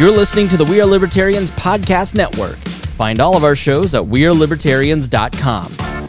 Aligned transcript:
You're 0.00 0.10
listening 0.10 0.48
to 0.48 0.56
the 0.56 0.64
We 0.64 0.80
Are 0.80 0.86
Libertarians 0.86 1.50
Podcast 1.50 2.14
Network. 2.14 2.56
Find 2.96 3.20
all 3.20 3.36
of 3.36 3.44
our 3.44 3.54
shows 3.54 3.94
at 3.94 4.02
WeareLibertarians.com. 4.02 6.08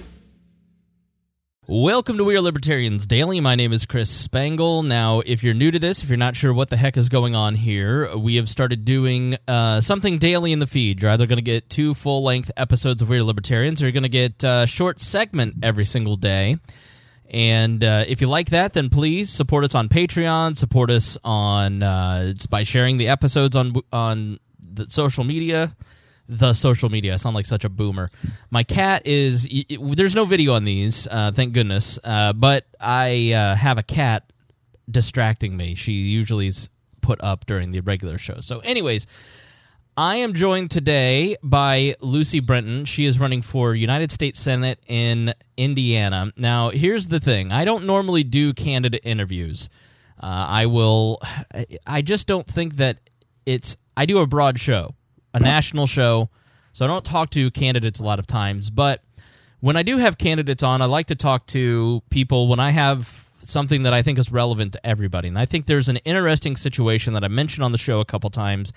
Welcome 1.67 2.17
to 2.17 2.23
We 2.23 2.37
Are 2.37 2.41
Libertarians 2.41 3.05
Daily. 3.05 3.41
My 3.41 3.55
name 3.55 3.73
is 3.73 3.85
Chris 3.85 4.09
Spangle. 4.09 4.83
Now, 4.83 5.19
if 5.25 5.43
you're 5.43 5.53
new 5.53 5.71
to 5.71 5.77
this, 5.77 6.03
if 6.03 6.09
you're 6.09 6.17
not 6.17 6.37
sure 6.37 6.53
what 6.53 6.69
the 6.69 6.77
heck 6.77 6.95
is 6.95 7.09
going 7.09 7.35
on 7.35 7.55
here, 7.55 8.15
we 8.15 8.37
have 8.37 8.47
started 8.47 8.85
doing 8.85 9.35
uh, 9.45 9.81
something 9.81 10.19
daily 10.19 10.53
in 10.53 10.59
the 10.59 10.67
feed. 10.67 11.01
You're 11.01 11.11
either 11.11 11.27
going 11.27 11.35
to 11.35 11.41
get 11.41 11.69
two 11.69 11.93
full 11.93 12.23
length 12.23 12.49
episodes 12.55 13.01
of 13.01 13.09
We 13.09 13.17
Are 13.17 13.23
Libertarians 13.23 13.81
or 13.81 13.87
you're 13.87 13.91
going 13.91 14.03
to 14.03 14.09
get 14.09 14.41
a 14.45 14.67
short 14.67 15.01
segment 15.01 15.55
every 15.63 15.83
single 15.83 16.15
day. 16.15 16.59
And 17.31 17.81
uh, 17.81 18.03
if 18.07 18.19
you 18.19 18.27
like 18.27 18.49
that, 18.49 18.73
then 18.73 18.89
please 18.89 19.29
support 19.29 19.63
us 19.63 19.73
on 19.73 19.87
Patreon. 19.87 20.57
Support 20.57 20.91
us 20.91 21.17
on 21.23 21.81
uh, 21.81 22.33
by 22.49 22.63
sharing 22.63 22.97
the 22.97 23.07
episodes 23.07 23.55
on 23.55 23.73
on 23.91 24.39
the 24.59 24.89
social 24.89 25.23
media. 25.23 25.73
The 26.27 26.53
social 26.53 26.89
media. 26.89 27.13
I 27.13 27.15
sound 27.15 27.35
like 27.35 27.45
such 27.45 27.63
a 27.63 27.69
boomer. 27.69 28.09
My 28.49 28.63
cat 28.63 29.07
is. 29.07 29.47
There's 29.69 30.15
no 30.15 30.25
video 30.25 30.53
on 30.55 30.65
these, 30.65 31.07
uh, 31.07 31.31
thank 31.33 31.53
goodness. 31.53 31.99
Uh, 32.03 32.33
but 32.33 32.65
I 32.79 33.31
uh, 33.31 33.55
have 33.55 33.77
a 33.77 33.83
cat 33.83 34.31
distracting 34.89 35.55
me. 35.55 35.75
She 35.75 35.93
usually 35.93 36.47
is 36.47 36.67
put 36.99 37.21
up 37.21 37.45
during 37.45 37.71
the 37.71 37.79
regular 37.79 38.17
show. 38.17 38.39
So, 38.39 38.59
anyways, 38.59 39.07
I 39.97 40.17
am 40.17 40.33
joined 40.33 40.71
today 40.71 41.35
by 41.43 41.95
Lucy 41.99 42.39
Brenton. 42.39 42.85
She 42.85 43.05
is 43.05 43.19
running 43.19 43.41
for 43.41 43.75
United 43.75 44.09
States 44.09 44.39
Senate 44.39 44.79
in 44.87 45.33
Indiana. 45.57 46.31
Now, 46.37 46.69
here's 46.69 47.07
the 47.07 47.19
thing 47.19 47.51
I 47.51 47.65
don't 47.65 47.85
normally 47.85 48.23
do 48.23 48.53
candidate 48.53 49.01
interviews. 49.03 49.69
Uh, 50.17 50.45
I 50.47 50.65
will, 50.67 51.19
I 51.85 52.01
just 52.03 52.25
don't 52.25 52.47
think 52.47 52.77
that 52.77 52.99
it's, 53.45 53.75
I 53.97 54.05
do 54.05 54.19
a 54.19 54.27
broad 54.27 54.59
show, 54.59 54.95
a 55.33 55.39
national 55.39 55.87
show, 55.87 56.29
so 56.71 56.85
I 56.85 56.87
don't 56.87 57.03
talk 57.03 57.31
to 57.31 57.51
candidates 57.51 57.99
a 57.99 58.03
lot 58.03 58.19
of 58.19 58.27
times. 58.27 58.69
But 58.69 59.03
when 59.59 59.75
I 59.75 59.83
do 59.83 59.97
have 59.97 60.17
candidates 60.17 60.63
on, 60.63 60.81
I 60.81 60.85
like 60.85 61.07
to 61.07 61.15
talk 61.15 61.47
to 61.47 62.01
people 62.09 62.47
when 62.47 62.61
I 62.61 62.71
have 62.71 63.29
something 63.43 63.83
that 63.83 63.93
I 63.93 64.03
think 64.03 64.19
is 64.19 64.31
relevant 64.31 64.73
to 64.73 64.85
everybody. 64.85 65.27
And 65.27 65.37
I 65.37 65.45
think 65.45 65.65
there's 65.65 65.89
an 65.89 65.97
interesting 65.97 66.55
situation 66.55 67.13
that 67.13 67.23
I 67.23 67.27
mentioned 67.27 67.63
on 67.63 67.71
the 67.71 67.77
show 67.77 67.99
a 67.99 68.05
couple 68.05 68.29
times 68.29 68.71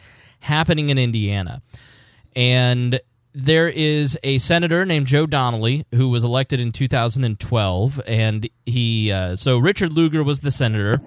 happening 0.45 0.91
in 0.91 0.99
Indiana. 0.99 1.63
And 2.37 3.01
there 3.35 3.69
is 3.69 4.19
a 4.23 4.39
senator 4.39 4.85
named 4.85 5.07
Joe 5.07 5.27
Donnelly 5.27 5.87
who 5.93 6.09
was 6.09 6.23
elected 6.23 6.61
in 6.61 6.71
2012. 6.71 8.01
And 8.07 8.49
he, 8.65 9.11
uh, 9.11 9.37
so 9.37 9.59
Richard 9.59 9.93
Lugar 9.93 10.23
was 10.23 10.41
the 10.41 10.51
senator. 10.51 11.01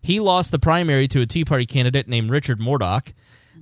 He 0.00 0.20
lost 0.20 0.52
the 0.52 0.58
primary 0.58 1.06
to 1.08 1.22
a 1.22 1.26
Tea 1.26 1.44
Party 1.44 1.66
candidate 1.66 2.06
named 2.08 2.30
Richard 2.30 2.60
Mourdock. 2.60 3.12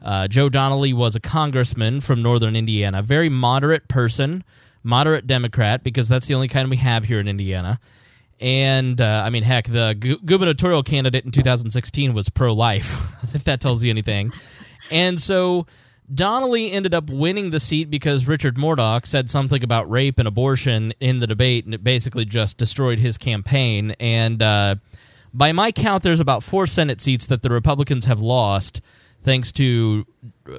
Uh, 0.03 0.27
Joe 0.27 0.49
Donnelly 0.49 0.93
was 0.93 1.15
a 1.15 1.21
congressman 1.21 2.01
from 2.01 2.21
northern 2.21 2.57
Indiana, 2.57 3.03
very 3.03 3.29
moderate 3.29 3.87
person, 3.87 4.43
moderate 4.83 5.29
Democrat, 5.29 5.85
because 5.85 6.09
that's 6.09 6.27
the 6.27 6.35
only 6.35 6.49
kind 6.49 6.69
we 6.69 6.79
have 6.79 7.05
here 7.05 7.21
in 7.21 7.29
Indiana. 7.29 7.79
And 8.41 9.01
uh, 9.01 9.23
I 9.25 9.31
mean, 9.31 9.45
heck, 9.45 9.69
the 9.69 9.97
gu- 9.99 10.19
gubernatorial 10.19 10.83
candidate 10.83 11.25
in 11.25 11.31
2016 11.31 12.13
was 12.13 12.29
pro 12.29 12.53
life, 12.53 13.01
if 13.35 13.45
that 13.45 13.61
tells 13.61 13.85
you 13.85 13.91
anything. 13.91 14.33
And 14.93 15.21
so 15.21 15.67
Donnelly 16.13 16.71
ended 16.71 16.95
up 16.95 17.11
winning 17.11 17.51
the 17.51 17.61
seat 17.61 17.91
because 17.91 18.27
Richard 18.29 18.59
Mourdock 18.59 19.07
said 19.07 19.31
something 19.31 19.65
about 19.65 19.91
rape 19.91 20.19
and 20.19 20.29
abortion 20.29 20.93
in 21.01 21.21
the 21.21 21.27
debate, 21.27 21.65
and 21.65 21.75
it 21.75 21.83
basically 21.83 22.25
just 22.25 22.59
destroyed 22.59 22.99
his 22.99 23.19
campaign. 23.19 23.93
And 23.99 24.43
uh, 24.43 24.77
by 25.35 25.53
my 25.53 25.73
count, 25.73 26.03
there's 26.03 26.21
about 26.21 26.43
four 26.43 26.67
Senate 26.67 27.01
seats 27.01 27.27
that 27.27 27.43
the 27.43 27.51
Republicans 27.51 28.05
have 28.05 28.21
lost 28.21 28.81
thanks 29.23 29.53
to 29.53 30.07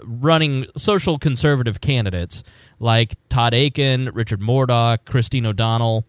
running 0.03 0.65
social 0.77 1.19
conservative 1.19 1.81
candidates 1.81 2.43
like 2.79 3.15
Todd 3.29 3.53
Akin, 3.53 4.09
Richard 4.13 4.41
Mourdock, 4.41 5.05
Christine 5.05 5.45
O'Donnell 5.45 6.05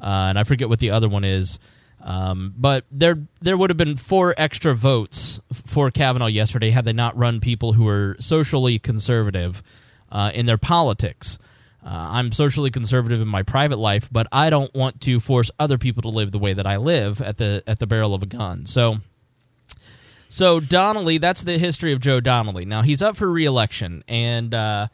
uh, 0.00 0.26
and 0.28 0.38
I 0.38 0.44
forget 0.44 0.68
what 0.68 0.78
the 0.78 0.90
other 0.90 1.08
one 1.08 1.24
is. 1.24 1.58
Um, 2.00 2.54
but 2.56 2.84
there 2.90 3.26
there 3.40 3.56
would 3.56 3.70
have 3.70 3.76
been 3.76 3.96
four 3.96 4.34
extra 4.36 4.74
votes 4.74 5.40
for 5.52 5.90
Kavanaugh 5.90 6.26
yesterday 6.26 6.70
had 6.70 6.84
they 6.84 6.92
not 6.92 7.16
run 7.16 7.40
people 7.40 7.72
who 7.72 7.84
were 7.84 8.16
socially 8.20 8.78
conservative 8.78 9.62
uh, 10.10 10.30
in 10.32 10.46
their 10.46 10.58
politics. 10.58 11.38
Uh, 11.84 11.90
I'm 11.90 12.32
socially 12.32 12.70
conservative 12.70 13.20
in 13.20 13.28
my 13.28 13.42
private 13.42 13.78
life, 13.78 14.08
but 14.10 14.26
I 14.32 14.50
don't 14.50 14.72
want 14.74 15.00
to 15.02 15.20
force 15.20 15.50
other 15.58 15.78
people 15.78 16.02
to 16.02 16.08
live 16.08 16.32
the 16.32 16.38
way 16.38 16.52
that 16.52 16.66
I 16.66 16.76
live 16.76 17.20
at 17.20 17.38
the 17.38 17.62
at 17.66 17.78
the 17.78 17.86
barrel 17.86 18.14
of 18.14 18.22
a 18.22 18.26
gun. 18.26 18.66
So, 18.66 18.98
so 20.28 20.60
Donnelly, 20.60 21.18
that's 21.18 21.42
the 21.44 21.58
history 21.58 21.92
of 21.92 22.00
Joe 22.00 22.20
Donnelly. 22.20 22.64
Now 22.64 22.82
he's 22.82 23.00
up 23.00 23.16
for 23.16 23.30
reelection, 23.30 24.04
and 24.06 24.54
uh, 24.54 24.88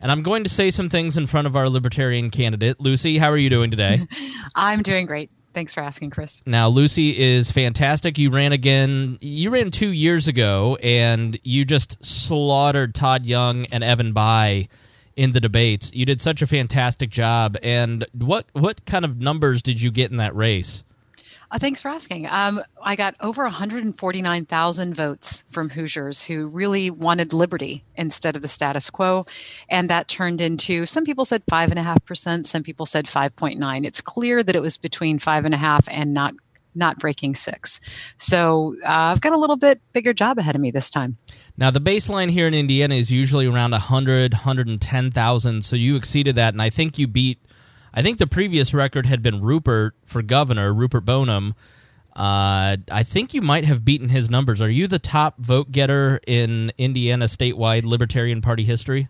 and 0.00 0.10
I'm 0.10 0.22
going 0.22 0.44
to 0.44 0.50
say 0.50 0.70
some 0.70 0.88
things 0.88 1.16
in 1.16 1.26
front 1.26 1.46
of 1.46 1.56
our 1.56 1.68
libertarian 1.68 2.30
candidate. 2.30 2.80
Lucy, 2.80 3.18
how 3.18 3.30
are 3.30 3.36
you 3.36 3.50
doing 3.50 3.70
today? 3.70 4.06
I'm 4.54 4.82
doing 4.82 5.06
great. 5.06 5.30
Thanks 5.54 5.74
for 5.74 5.80
asking, 5.80 6.10
Chris. 6.10 6.42
Now, 6.46 6.68
Lucy 6.68 7.18
is 7.18 7.50
fantastic. 7.50 8.18
You 8.18 8.30
ran 8.30 8.52
again, 8.52 9.18
you 9.20 9.50
ran 9.50 9.70
two 9.70 9.90
years 9.90 10.28
ago, 10.28 10.76
and 10.82 11.38
you 11.42 11.64
just 11.64 12.02
slaughtered 12.04 12.94
Todd 12.94 13.26
Young 13.26 13.66
and 13.66 13.84
Evan 13.84 14.14
Bayh 14.14 14.68
in 15.16 15.32
the 15.32 15.40
debates. 15.40 15.92
You 15.92 16.06
did 16.06 16.20
such 16.20 16.42
a 16.42 16.46
fantastic 16.46 17.10
job. 17.10 17.56
And 17.62 18.06
what, 18.12 18.46
what 18.52 18.84
kind 18.86 19.04
of 19.04 19.20
numbers 19.20 19.62
did 19.62 19.80
you 19.80 19.90
get 19.90 20.10
in 20.10 20.16
that 20.16 20.34
race? 20.34 20.84
Uh, 21.52 21.58
thanks 21.58 21.82
for 21.82 21.90
asking. 21.90 22.26
Um, 22.28 22.62
I 22.82 22.96
got 22.96 23.14
over 23.20 23.42
149,000 23.42 24.96
votes 24.96 25.44
from 25.50 25.68
Hoosiers 25.68 26.24
who 26.24 26.46
really 26.46 26.88
wanted 26.88 27.34
liberty 27.34 27.84
instead 27.94 28.36
of 28.36 28.42
the 28.42 28.48
status 28.48 28.88
quo. 28.88 29.26
And 29.68 29.90
that 29.90 30.08
turned 30.08 30.40
into 30.40 30.86
some 30.86 31.04
people 31.04 31.26
said 31.26 31.44
5.5%, 31.52 32.46
some 32.46 32.62
people 32.62 32.86
said 32.86 33.04
5.9. 33.04 33.84
It's 33.84 34.00
clear 34.00 34.42
that 34.42 34.56
it 34.56 34.62
was 34.62 34.78
between 34.78 35.18
5.5 35.18 35.88
and 35.90 36.14
not 36.14 36.34
not 36.74 36.98
breaking 36.98 37.34
six. 37.34 37.80
So 38.16 38.76
uh, 38.82 38.88
I've 38.88 39.20
got 39.20 39.34
a 39.34 39.36
little 39.36 39.56
bit 39.56 39.82
bigger 39.92 40.14
job 40.14 40.38
ahead 40.38 40.54
of 40.54 40.60
me 40.62 40.70
this 40.70 40.88
time. 40.88 41.18
Now 41.58 41.70
the 41.70 41.82
baseline 41.82 42.30
here 42.30 42.46
in 42.46 42.54
Indiana 42.54 42.94
is 42.94 43.12
usually 43.12 43.46
around 43.46 43.72
100, 43.72 44.32
110,000. 44.32 45.64
So 45.66 45.76
you 45.76 45.96
exceeded 45.96 46.34
that, 46.36 46.54
and 46.54 46.62
I 46.62 46.70
think 46.70 46.98
you 46.98 47.06
beat 47.06 47.38
I 47.94 48.02
think 48.02 48.18
the 48.18 48.26
previous 48.26 48.72
record 48.72 49.06
had 49.06 49.22
been 49.22 49.40
Rupert 49.40 49.94
for 50.04 50.22
governor, 50.22 50.72
Rupert 50.72 51.04
Boneham. 51.04 51.54
Uh, 52.14 52.76
I 52.90 53.02
think 53.04 53.32
you 53.32 53.40
might 53.40 53.64
have 53.64 53.84
beaten 53.84 54.10
his 54.10 54.28
numbers. 54.28 54.60
Are 54.60 54.70
you 54.70 54.86
the 54.86 54.98
top 54.98 55.38
vote 55.38 55.72
getter 55.72 56.20
in 56.26 56.72
Indiana 56.76 57.24
statewide 57.24 57.84
Libertarian 57.84 58.42
Party 58.42 58.64
history? 58.64 59.08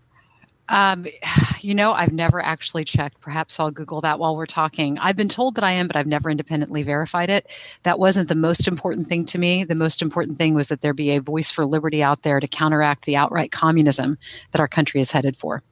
Um, 0.69 1.06
you 1.60 1.75
know, 1.75 1.93
I've 1.93 2.12
never 2.12 2.41
actually 2.41 2.84
checked. 2.84 3.20
Perhaps 3.20 3.59
I'll 3.59 3.70
Google 3.70 4.00
that 4.03 4.19
while 4.19 4.37
we're 4.37 4.47
talking. 4.47 4.99
I've 4.99 5.16
been 5.16 5.28
told 5.28 5.56
that 5.56 5.64
I 5.64 5.72
am, 5.72 5.87
but 5.87 5.97
I've 5.97 6.06
never 6.06 6.31
independently 6.31 6.82
verified 6.82 7.31
it. 7.31 7.49
That 7.82 7.99
wasn't 7.99 8.28
the 8.28 8.34
most 8.34 8.69
important 8.69 9.09
thing 9.09 9.25
to 9.26 9.38
me. 9.38 9.64
The 9.64 9.75
most 9.75 10.03
important 10.03 10.38
thing 10.38 10.54
was 10.54 10.69
that 10.69 10.81
there 10.81 10.94
be 10.94 11.10
a 11.10 11.20
voice 11.20 11.50
for 11.50 11.66
liberty 11.66 12.03
out 12.03 12.22
there 12.22 12.41
to 12.41 12.49
counteract 12.49 13.04
the 13.04 13.16
outright 13.16 13.53
communism 13.53 14.19
that 14.53 14.60
our 14.60 14.69
country 14.69 15.00
is 15.00 15.12
headed 15.12 15.37
for. 15.37 15.62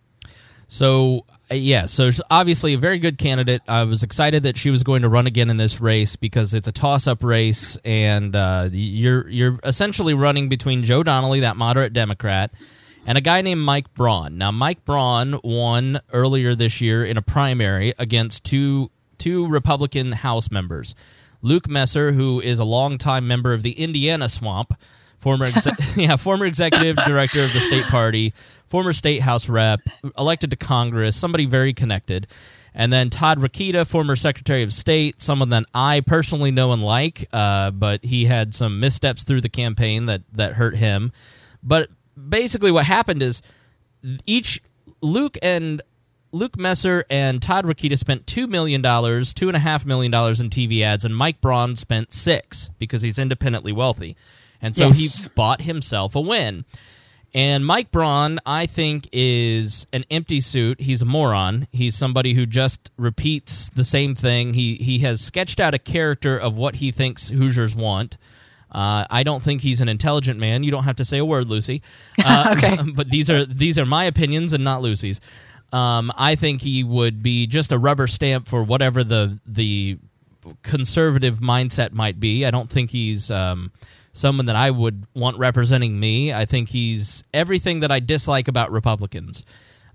So 0.68 1.24
yeah, 1.50 1.86
so 1.86 2.10
obviously 2.30 2.74
a 2.74 2.78
very 2.78 2.98
good 2.98 3.18
candidate. 3.18 3.62
I 3.66 3.84
was 3.84 4.02
excited 4.02 4.44
that 4.44 4.56
she 4.56 4.70
was 4.70 4.82
going 4.82 5.02
to 5.02 5.08
run 5.08 5.26
again 5.26 5.50
in 5.50 5.56
this 5.56 5.80
race 5.80 6.14
because 6.16 6.54
it's 6.54 6.68
a 6.68 6.72
toss-up 6.72 7.24
race, 7.24 7.76
and 7.84 8.36
uh, 8.36 8.68
you're 8.70 9.28
you're 9.28 9.58
essentially 9.64 10.14
running 10.14 10.48
between 10.48 10.84
Joe 10.84 11.02
Donnelly, 11.02 11.40
that 11.40 11.56
moderate 11.56 11.92
Democrat, 11.92 12.52
and 13.06 13.18
a 13.18 13.20
guy 13.20 13.42
named 13.42 13.62
Mike 13.62 13.92
Braun. 13.94 14.38
Now, 14.38 14.52
Mike 14.52 14.84
Braun 14.84 15.40
won 15.42 16.00
earlier 16.12 16.54
this 16.54 16.80
year 16.80 17.04
in 17.04 17.16
a 17.16 17.22
primary 17.22 17.94
against 17.98 18.44
two 18.44 18.90
two 19.18 19.48
Republican 19.48 20.12
House 20.12 20.50
members, 20.50 20.94
Luke 21.42 21.68
Messer, 21.68 22.12
who 22.12 22.40
is 22.40 22.58
a 22.58 22.64
longtime 22.64 23.26
member 23.26 23.52
of 23.52 23.62
the 23.62 23.72
Indiana 23.72 24.28
Swamp 24.28 24.74
former 25.20 25.46
exe- 25.46 25.68
yeah, 25.96 26.16
former 26.16 26.46
executive 26.46 26.96
director 26.96 27.42
of 27.42 27.52
the 27.52 27.60
state 27.60 27.84
party, 27.84 28.34
former 28.66 28.92
state 28.92 29.20
house 29.20 29.48
rep, 29.48 29.80
elected 30.18 30.50
to 30.50 30.56
Congress, 30.56 31.16
somebody 31.16 31.46
very 31.46 31.72
connected. 31.72 32.26
And 32.74 32.92
then 32.92 33.10
Todd 33.10 33.40
Rokita, 33.40 33.86
former 33.86 34.14
Secretary 34.14 34.62
of 34.62 34.72
State, 34.72 35.20
someone 35.22 35.48
that 35.50 35.64
I 35.74 36.00
personally 36.00 36.52
know 36.52 36.72
and 36.72 36.82
like, 36.82 37.28
uh, 37.32 37.72
but 37.72 38.04
he 38.04 38.26
had 38.26 38.54
some 38.54 38.78
missteps 38.78 39.24
through 39.24 39.40
the 39.40 39.48
campaign 39.48 40.06
that 40.06 40.22
that 40.32 40.54
hurt 40.54 40.76
him. 40.76 41.12
But 41.62 41.88
basically, 42.28 42.70
what 42.70 42.84
happened 42.84 43.22
is 43.22 43.42
each 44.24 44.62
Luke 45.00 45.36
and 45.42 45.82
Luke 46.32 46.56
Messer 46.56 47.04
and 47.10 47.42
Todd 47.42 47.64
Rokita 47.64 47.98
spent 47.98 48.26
two 48.26 48.46
million 48.46 48.82
dollars, 48.82 49.34
two 49.34 49.48
and 49.48 49.56
a 49.56 49.60
half 49.60 49.84
million 49.84 50.12
dollars 50.12 50.40
in 50.40 50.48
TV 50.48 50.82
ads, 50.82 51.04
and 51.04 51.14
Mike 51.14 51.40
Braun 51.40 51.74
spent 51.74 52.12
six 52.12 52.70
because 52.78 53.02
he's 53.02 53.18
independently 53.18 53.72
wealthy. 53.72 54.16
And 54.62 54.76
so 54.76 54.86
yes. 54.86 55.24
he 55.24 55.30
bought 55.34 55.62
himself 55.62 56.14
a 56.14 56.20
win. 56.20 56.64
And 57.32 57.64
Mike 57.64 57.92
Braun, 57.92 58.40
I 58.44 58.66
think, 58.66 59.08
is 59.12 59.86
an 59.92 60.04
empty 60.10 60.40
suit. 60.40 60.80
He's 60.80 61.02
a 61.02 61.04
moron. 61.04 61.68
He's 61.70 61.94
somebody 61.94 62.34
who 62.34 62.44
just 62.44 62.90
repeats 62.96 63.68
the 63.68 63.84
same 63.84 64.16
thing. 64.16 64.54
He 64.54 64.74
he 64.76 64.98
has 65.00 65.20
sketched 65.20 65.60
out 65.60 65.72
a 65.72 65.78
character 65.78 66.36
of 66.36 66.56
what 66.56 66.76
he 66.76 66.90
thinks 66.90 67.28
Hoosiers 67.28 67.74
want. 67.76 68.16
Uh, 68.72 69.04
I 69.10 69.22
don't 69.22 69.42
think 69.42 69.60
he's 69.60 69.80
an 69.80 69.88
intelligent 69.88 70.38
man. 70.40 70.62
You 70.64 70.70
don't 70.70 70.84
have 70.84 70.96
to 70.96 71.04
say 71.04 71.18
a 71.18 71.24
word, 71.24 71.48
Lucy. 71.48 71.82
Uh, 72.24 72.54
okay. 72.56 72.78
But 72.94 73.08
these 73.10 73.30
are 73.30 73.44
these 73.44 73.78
are 73.78 73.86
my 73.86 74.04
opinions 74.04 74.52
and 74.52 74.64
not 74.64 74.82
Lucy's. 74.82 75.20
Um, 75.72 76.12
I 76.16 76.34
think 76.34 76.60
he 76.60 76.82
would 76.82 77.22
be 77.22 77.46
just 77.46 77.70
a 77.70 77.78
rubber 77.78 78.08
stamp 78.08 78.48
for 78.48 78.62
whatever 78.62 79.04
the 79.04 79.38
the 79.46 79.98
conservative 80.62 81.38
mindset 81.38 81.92
might 81.92 82.18
be. 82.18 82.44
I 82.44 82.50
don't 82.50 82.68
think 82.68 82.90
he's 82.90 83.30
um, 83.30 83.70
someone 84.12 84.46
that 84.46 84.56
I 84.56 84.70
would 84.70 85.06
want 85.14 85.38
representing 85.38 85.98
me. 85.98 86.32
I 86.32 86.44
think 86.44 86.70
he's 86.70 87.24
everything 87.32 87.80
that 87.80 87.92
I 87.92 88.00
dislike 88.00 88.48
about 88.48 88.70
Republicans. 88.70 89.44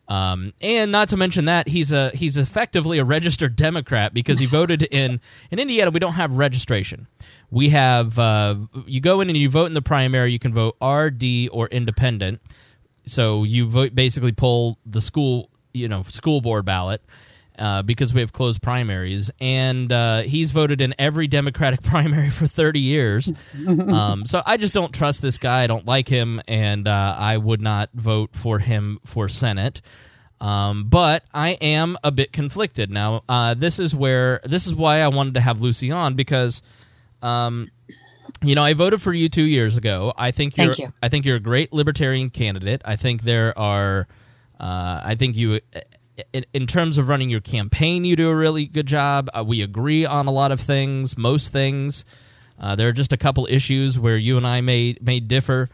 Um, 0.08 0.54
and 0.62 0.92
not 0.92 1.10
to 1.10 1.18
mention 1.18 1.46
that 1.46 1.68
he's 1.68 1.92
a 1.92 2.12
he's 2.12 2.38
effectively 2.38 3.00
a 3.00 3.04
registered 3.04 3.56
Democrat 3.56 4.14
because 4.14 4.38
he 4.38 4.46
voted 4.46 4.84
in 4.92 5.20
in 5.50 5.60
Indiana. 5.60 5.90
We 5.92 6.00
don't 6.00 6.14
have 6.14 6.38
registration. 6.38 7.08
We 7.50 7.70
have 7.70 8.20
uh, 8.20 8.56
you 8.86 9.02
go 9.02 9.22
in 9.22 9.30
and 9.30 9.38
you 9.38 9.50
vote 9.50 9.66
in 9.66 9.74
the 9.74 9.82
primary. 9.82 10.32
You 10.32 10.40
can 10.40 10.54
vote 10.54 10.76
RD 10.82 11.50
or 11.52 11.68
independent. 11.68 12.42
So 13.06 13.44
you 13.44 13.68
vote 13.68 13.96
basically 13.96 14.32
pull 14.32 14.78
the 14.86 15.02
school 15.02 15.50
you 15.74 15.88
know 15.88 16.04
school 16.04 16.42
board 16.42 16.66
ballot. 16.66 17.02
Uh, 17.58 17.82
because 17.82 18.14
we 18.14 18.20
have 18.20 18.34
closed 18.34 18.62
primaries, 18.62 19.32
and 19.40 19.92
uh, 19.94 20.24
he's 20.24 20.52
voted 20.52 20.82
in 20.82 20.94
every 21.00 21.26
Democratic 21.28 21.82
primary 21.84 22.30
for 22.30 22.48
30 22.48 22.82
years. 22.82 23.32
um, 23.66 24.26
so 24.26 24.42
I 24.46 24.58
just 24.58 24.74
don't 24.74 24.94
trust 24.94 25.22
this 25.22 25.38
guy. 25.38 25.64
I 25.64 25.68
don't 25.68 25.86
like 25.86 26.10
him, 26.10 26.42
and 26.50 26.86
uh, 26.86 27.16
I 27.18 27.38
would 27.38 27.62
not 27.62 27.92
vote 27.94 28.32
for 28.34 28.60
him 28.60 29.00
for 29.06 29.30
Senate. 29.30 29.82
Um, 30.42 30.86
but 30.90 31.24
I 31.34 31.52
am 31.52 31.98
a 32.04 32.12
bit 32.12 32.34
conflicted 32.34 32.92
now. 32.92 33.24
Uh, 33.30 33.54
this 33.54 33.80
is 33.80 33.96
where 33.96 34.42
this 34.44 34.68
is 34.68 34.76
why 34.76 35.00
I 35.00 35.08
wanted 35.08 35.36
to 35.36 35.40
have 35.40 35.62
Lucy 35.62 35.92
on 35.92 36.16
because, 36.16 36.62
um, 37.22 37.72
you 38.42 38.54
know, 38.54 38.64
I 38.64 38.74
voted 38.74 39.02
for 39.02 39.14
you 39.14 39.30
two 39.30 39.44
years 39.44 39.78
ago. 39.78 40.14
I 40.18 40.32
think 40.32 40.58
you're. 40.58 40.68
Thank 40.68 40.80
you. 40.80 40.94
I 41.02 41.10
think 41.10 41.26
you're 41.26 41.38
a 41.38 41.40
great 41.40 41.72
libertarian 41.72 42.30
candidate. 42.30 42.82
I 42.84 42.96
think 42.98 43.22
there 43.22 43.58
are. 43.58 44.08
Uh, 44.60 45.02
I 45.04 45.16
think 45.18 45.36
you 45.36 45.62
in, 46.34 46.46
in, 46.54 46.68
terms 46.68 46.98
of 46.98 47.08
running 47.08 47.30
your 47.30 47.42
campaign, 47.42 48.06
you 48.06 48.16
do 48.16 48.30
a 48.30 48.36
really 48.36 48.66
good 48.66 48.86
job. 48.86 49.30
Uh, 49.34 49.44
we 49.46 49.62
agree 49.62 50.06
on 50.06 50.28
a 50.28 50.32
lot 50.32 50.52
of 50.52 50.60
things, 50.60 51.18
most 51.18 51.52
things. 51.52 52.06
Uh, 52.60 52.76
there 52.76 52.88
are 52.88 52.94
just 52.94 53.12
a 53.12 53.18
couple 53.18 53.48
issues 53.50 54.00
where 54.00 54.18
you 54.18 54.38
and 54.38 54.48
I 54.48 54.62
may 54.62 54.96
may 55.02 55.20
differ. 55.20 55.70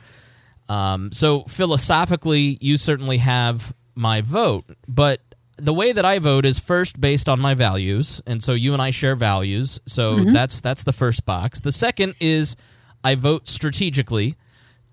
Um, 0.68 1.12
so 1.12 1.44
philosophically, 1.44 2.58
you 2.62 2.78
certainly 2.78 3.18
have 3.18 3.74
my 3.94 4.22
vote, 4.22 4.66
but 4.88 5.22
the 5.58 5.74
way 5.74 5.92
that 5.92 6.06
I 6.06 6.18
vote 6.18 6.46
is 6.46 6.58
first 6.58 7.00
based 7.00 7.30
on 7.30 7.40
my 7.40 7.54
values, 7.54 8.22
and 8.26 8.42
so 8.44 8.54
you 8.54 8.74
and 8.74 8.82
I 8.82 8.90
share 8.90 9.16
values. 9.16 9.80
So 9.86 10.16
mm-hmm. 10.16 10.34
that's 10.34 10.60
that's 10.60 10.84
the 10.84 10.94
first 10.94 11.26
box. 11.26 11.60
The 11.60 11.72
second 11.72 12.16
is 12.20 12.56
I 13.04 13.16
vote 13.16 13.48
strategically 13.48 14.38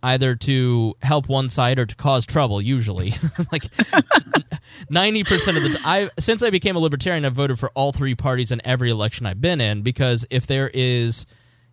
either 0.03 0.35
to 0.35 0.95
help 1.03 1.29
one 1.29 1.49
side 1.49 1.79
or 1.79 1.87
to 1.87 1.95
cause 1.97 2.27
trouble 2.27 2.61
usually 2.61 3.11
like 3.53 3.62
90% 4.91 5.56
of 5.56 5.62
the 5.62 5.81
I 5.85 6.11
since 6.19 6.43
I 6.43 6.50
became 6.50 6.77
a 6.77 6.79
libertarian 6.79 7.25
I've 7.25 7.35
voted 7.35 7.59
for 7.59 7.71
all 7.71 7.93
three 7.93 8.15
parties 8.15 8.53
in 8.53 8.61
every 8.65 8.91
election 8.91 9.27
I've 9.27 9.41
been 9.41 9.61
in 9.61 9.83
because 9.83 10.27
if 10.31 10.47
there 10.47 10.71
is 10.73 11.27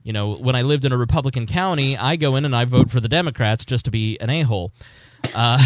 you 0.03 0.13
know 0.13 0.33
when 0.35 0.55
I 0.55 0.61
lived 0.63 0.85
in 0.85 0.91
a 0.91 0.97
Republican 0.97 1.45
county 1.45 1.97
I 1.97 2.15
go 2.15 2.35
in 2.35 2.45
and 2.45 2.55
I 2.55 2.65
vote 2.65 2.89
for 2.89 2.99
the 2.99 3.09
Democrats 3.09 3.65
just 3.65 3.85
to 3.85 3.91
be 3.91 4.17
an 4.19 4.29
a-hole 4.29 4.71
uh, 5.33 5.59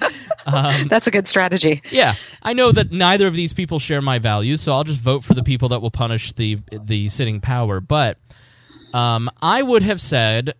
um, 0.46 0.88
That's 0.88 1.06
a 1.06 1.10
good 1.10 1.26
strategy. 1.26 1.82
Yeah, 1.90 2.14
I 2.42 2.52
know 2.52 2.72
that 2.72 2.90
neither 2.90 3.26
of 3.26 3.34
these 3.34 3.52
people 3.52 3.78
share 3.78 4.02
my 4.02 4.18
values, 4.18 4.60
so 4.60 4.72
I'll 4.72 4.84
just 4.84 5.00
vote 5.00 5.22
for 5.22 5.34
the 5.34 5.42
people 5.42 5.68
that 5.70 5.80
will 5.80 5.90
punish 5.90 6.32
the 6.32 6.58
the 6.72 7.08
sitting 7.08 7.40
power. 7.40 7.80
But 7.80 8.18
um, 8.92 9.30
I 9.40 9.62
would 9.62 9.82
have 9.82 10.00
said 10.00 10.54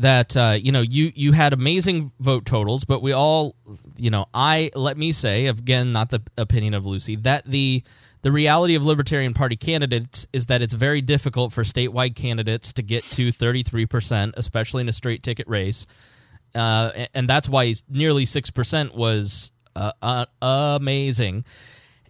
that 0.00 0.36
uh, 0.36 0.56
you 0.60 0.72
know 0.72 0.80
you 0.80 1.12
you 1.14 1.32
had 1.32 1.52
amazing 1.52 2.12
vote 2.20 2.46
totals, 2.46 2.84
but 2.84 3.02
we 3.02 3.12
all 3.12 3.56
you 3.96 4.10
know 4.10 4.26
I 4.32 4.70
let 4.74 4.96
me 4.96 5.12
say 5.12 5.46
again 5.46 5.92
not 5.92 6.10
the 6.10 6.22
opinion 6.38 6.74
of 6.74 6.86
Lucy 6.86 7.16
that 7.16 7.44
the 7.46 7.82
the 8.22 8.32
reality 8.32 8.74
of 8.74 8.84
Libertarian 8.84 9.34
Party 9.34 9.54
candidates 9.56 10.26
is 10.32 10.46
that 10.46 10.60
it's 10.60 10.74
very 10.74 11.00
difficult 11.00 11.52
for 11.52 11.62
statewide 11.62 12.16
candidates 12.16 12.72
to 12.72 12.82
get 12.82 13.04
to 13.04 13.28
33%, 13.28 14.32
especially 14.36 14.80
in 14.80 14.88
a 14.88 14.92
straight 14.92 15.22
ticket 15.22 15.46
race. 15.46 15.86
Uh, 16.52 17.06
and 17.14 17.28
that's 17.28 17.48
why 17.48 17.72
nearly 17.88 18.24
6% 18.24 18.96
was 18.96 19.52
uh, 19.76 19.92
uh, 20.02 20.26
amazing. 20.42 21.44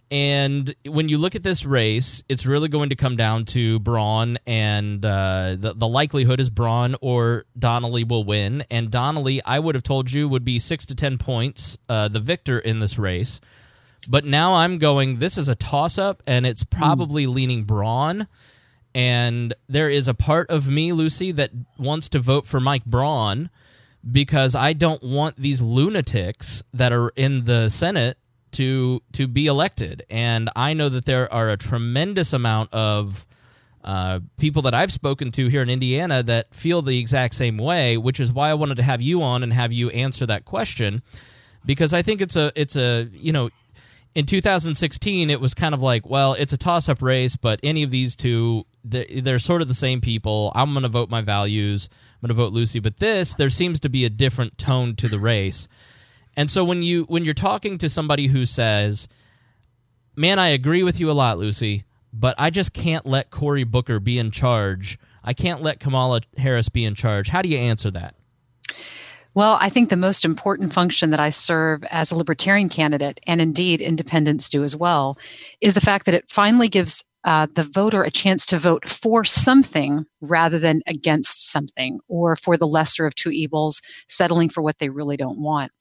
And 0.09 0.73
when 0.85 1.09
you 1.09 1.17
look 1.17 1.35
at 1.35 1.43
this 1.43 1.65
race, 1.65 2.23
it's 2.29 2.45
really 2.45 2.69
going 2.69 2.89
to 2.89 2.95
come 2.95 3.17
down 3.17 3.43
to 3.45 3.79
Braun, 3.79 4.37
and 4.47 5.05
uh, 5.05 5.57
the, 5.59 5.73
the 5.75 5.87
likelihood 5.87 6.39
is 6.39 6.49
Braun 6.49 6.95
or 7.01 7.43
Donnelly 7.59 8.05
will 8.05 8.23
win. 8.23 8.63
And 8.71 8.89
Donnelly, 8.89 9.43
I 9.43 9.59
would 9.59 9.75
have 9.75 9.83
told 9.83 10.11
you, 10.11 10.29
would 10.29 10.45
be 10.45 10.59
six 10.59 10.85
to 10.85 10.95
10 10.95 11.17
points 11.17 11.77
uh, 11.89 12.07
the 12.07 12.21
victor 12.21 12.57
in 12.57 12.79
this 12.79 12.97
race. 12.97 13.41
But 14.07 14.23
now 14.23 14.53
I'm 14.55 14.77
going, 14.77 15.19
this 15.19 15.37
is 15.37 15.49
a 15.49 15.55
toss 15.55 15.97
up, 15.97 16.23
and 16.25 16.45
it's 16.45 16.63
hmm. 16.63 16.77
probably 16.77 17.25
mm. 17.25 17.33
leaning 17.33 17.63
Braun. 17.65 18.27
And 18.95 19.53
there 19.67 19.89
is 19.89 20.07
a 20.07 20.13
part 20.13 20.49
of 20.49 20.69
me, 20.69 20.93
Lucy, 20.93 21.33
that 21.33 21.51
wants 21.77 22.07
to 22.09 22.19
vote 22.19 22.47
for 22.47 22.61
Mike 22.61 22.85
Braun 22.85 23.49
because 24.09 24.55
I 24.55 24.71
don't 24.71 25.03
want 25.03 25.35
these 25.37 25.61
lunatics 25.61 26.63
that 26.73 26.93
are 26.93 27.09
in 27.09 27.43
the 27.45 27.67
Senate 27.69 28.17
to 28.57 29.03
to 29.11 29.27
be 29.27 29.45
elected. 29.45 30.03
And 30.09 30.49
I 30.55 30.73
know 30.73 30.89
that 30.89 31.05
there 31.05 31.31
are 31.31 31.49
a 31.49 31.57
tremendous 31.57 32.33
amount 32.33 32.73
of 32.73 33.25
uh, 33.83 34.19
people 34.37 34.63
that 34.63 34.73
I've 34.73 34.91
spoken 34.91 35.31
to 35.31 35.47
here 35.47 35.61
in 35.61 35.69
Indiana 35.69 36.23
that 36.23 36.53
feel 36.55 36.81
the 36.81 36.97
exact 36.97 37.35
same 37.35 37.57
way, 37.57 37.97
which 37.97 38.19
is 38.19 38.33
why 38.33 38.49
I 38.49 38.55
wanted 38.55 38.75
to 38.77 38.83
have 38.83 38.99
you 38.99 39.21
on 39.21 39.43
and 39.43 39.53
have 39.53 39.71
you 39.71 39.91
answer 39.91 40.25
that 40.25 40.43
question. 40.43 41.03
Because 41.65 41.93
I 41.93 42.01
think 42.01 42.19
it's 42.19 42.35
a 42.35 42.51
it's 42.55 42.75
a 42.75 43.07
you 43.13 43.31
know 43.31 43.51
in 44.15 44.25
2016 44.25 45.29
it 45.29 45.39
was 45.39 45.53
kind 45.53 45.75
of 45.75 45.81
like 45.83 46.09
well 46.09 46.33
it's 46.33 46.51
a 46.51 46.57
toss 46.57 46.89
up 46.89 47.03
race 47.03 47.35
but 47.35 47.59
any 47.61 47.83
of 47.83 47.91
these 47.91 48.15
two 48.15 48.65
they're 48.83 49.37
sort 49.37 49.61
of 49.61 49.67
the 49.67 49.75
same 49.75 50.01
people. 50.01 50.51
I'm 50.55 50.73
going 50.73 50.83
to 50.83 50.89
vote 50.89 51.09
my 51.09 51.21
values. 51.21 51.89
I'm 51.91 52.27
going 52.27 52.35
to 52.35 52.41
vote 52.41 52.53
lucy. 52.53 52.79
But 52.79 52.97
this 52.97 53.35
there 53.35 53.49
seems 53.49 53.79
to 53.81 53.89
be 53.89 54.03
a 54.03 54.09
different 54.09 54.57
tone 54.57 54.95
to 54.95 55.07
the 55.07 55.19
race 55.19 55.67
and 56.37 56.49
so 56.49 56.63
when 56.63 56.83
you 56.83 57.03
when 57.05 57.25
you're 57.25 57.33
talking 57.33 57.77
to 57.79 57.89
somebody 57.89 58.27
who 58.27 58.45
says, 58.45 59.07
"Man, 60.15 60.37
I 60.37 60.49
agree 60.49 60.83
with 60.83 60.99
you 60.99 61.09
a 61.09 61.13
lot, 61.13 61.39
Lucy, 61.39 61.83
but 62.13 62.35
I 62.37 62.51
just 62.51 62.73
can't 62.73 63.05
let 63.05 63.31
Cory 63.31 63.63
Booker 63.63 63.99
be 63.99 64.19
in 64.19 64.29
charge. 64.31 64.99
I 65.23 65.33
can't 65.33 65.63
let 65.63 65.79
Kamala 65.79 66.21
Harris 66.37 66.69
be 66.69 66.85
in 66.85 66.93
charge." 66.95 67.29
How 67.29 67.41
do 67.41 67.49
you 67.49 67.57
answer 67.57 67.89
that? 67.91 68.15
Well, 69.33 69.57
I 69.61 69.69
think 69.69 69.89
the 69.89 69.95
most 69.95 70.25
important 70.25 70.73
function 70.73 71.11
that 71.11 71.19
I 71.19 71.29
serve 71.29 71.83
as 71.85 72.11
a 72.11 72.15
libertarian 72.15 72.69
candidate, 72.69 73.19
and 73.27 73.39
indeed 73.39 73.81
independents 73.81 74.49
do 74.49 74.63
as 74.63 74.75
well, 74.75 75.17
is 75.61 75.73
the 75.73 75.81
fact 75.81 76.05
that 76.05 76.15
it 76.15 76.29
finally 76.29 76.69
gives 76.69 77.03
uh, 77.23 77.47
the 77.53 77.63
voter 77.63 78.03
a 78.03 78.11
chance 78.11 78.45
to 78.45 78.59
vote 78.59 78.87
for 78.87 79.25
something 79.25 80.05
rather 80.21 80.59
than 80.59 80.81
against 80.87 81.51
something 81.51 81.99
or 82.07 82.35
for 82.35 82.57
the 82.57 82.67
lesser 82.67 83.05
of 83.05 83.15
two 83.15 83.31
evils, 83.31 83.81
settling 84.07 84.49
for 84.49 84.61
what 84.61 84.77
they 84.79 84.89
really 84.89 85.17
don't 85.17 85.39
want. 85.39 85.71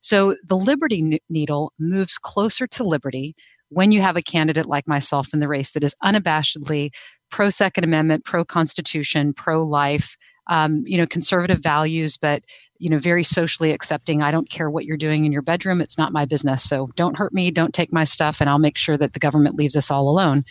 So 0.00 0.36
the 0.46 0.56
Liberty 0.56 1.20
needle 1.28 1.72
moves 1.78 2.18
closer 2.18 2.66
to 2.66 2.84
liberty 2.84 3.34
when 3.70 3.92
you 3.92 4.00
have 4.00 4.16
a 4.16 4.22
candidate 4.22 4.66
like 4.66 4.86
myself 4.86 5.32
in 5.32 5.40
the 5.40 5.48
race 5.48 5.72
that 5.72 5.84
is 5.84 5.94
unabashedly 6.02 6.90
pro 7.30 7.48
Second 7.50 7.84
Amendment, 7.84 8.24
pro 8.24 8.44
Constitution, 8.44 9.32
pro 9.32 9.62
life, 9.62 10.16
um, 10.48 10.82
you 10.84 10.98
know, 10.98 11.06
conservative 11.06 11.60
values, 11.62 12.16
but 12.16 12.42
you 12.78 12.88
know, 12.88 12.98
very 12.98 13.22
socially 13.22 13.72
accepting. 13.72 14.22
I 14.22 14.30
don't 14.30 14.48
care 14.48 14.70
what 14.70 14.86
you're 14.86 14.96
doing 14.96 15.26
in 15.26 15.32
your 15.32 15.42
bedroom; 15.42 15.80
it's 15.80 15.98
not 15.98 16.12
my 16.12 16.24
business. 16.24 16.64
So 16.64 16.88
don't 16.96 17.16
hurt 17.16 17.32
me, 17.32 17.50
don't 17.50 17.74
take 17.74 17.92
my 17.92 18.04
stuff, 18.04 18.40
and 18.40 18.48
I'll 18.48 18.58
make 18.58 18.78
sure 18.78 18.96
that 18.96 19.12
the 19.12 19.20
government 19.20 19.56
leaves 19.56 19.76
us 19.76 19.90
all 19.90 20.08
alone. 20.08 20.44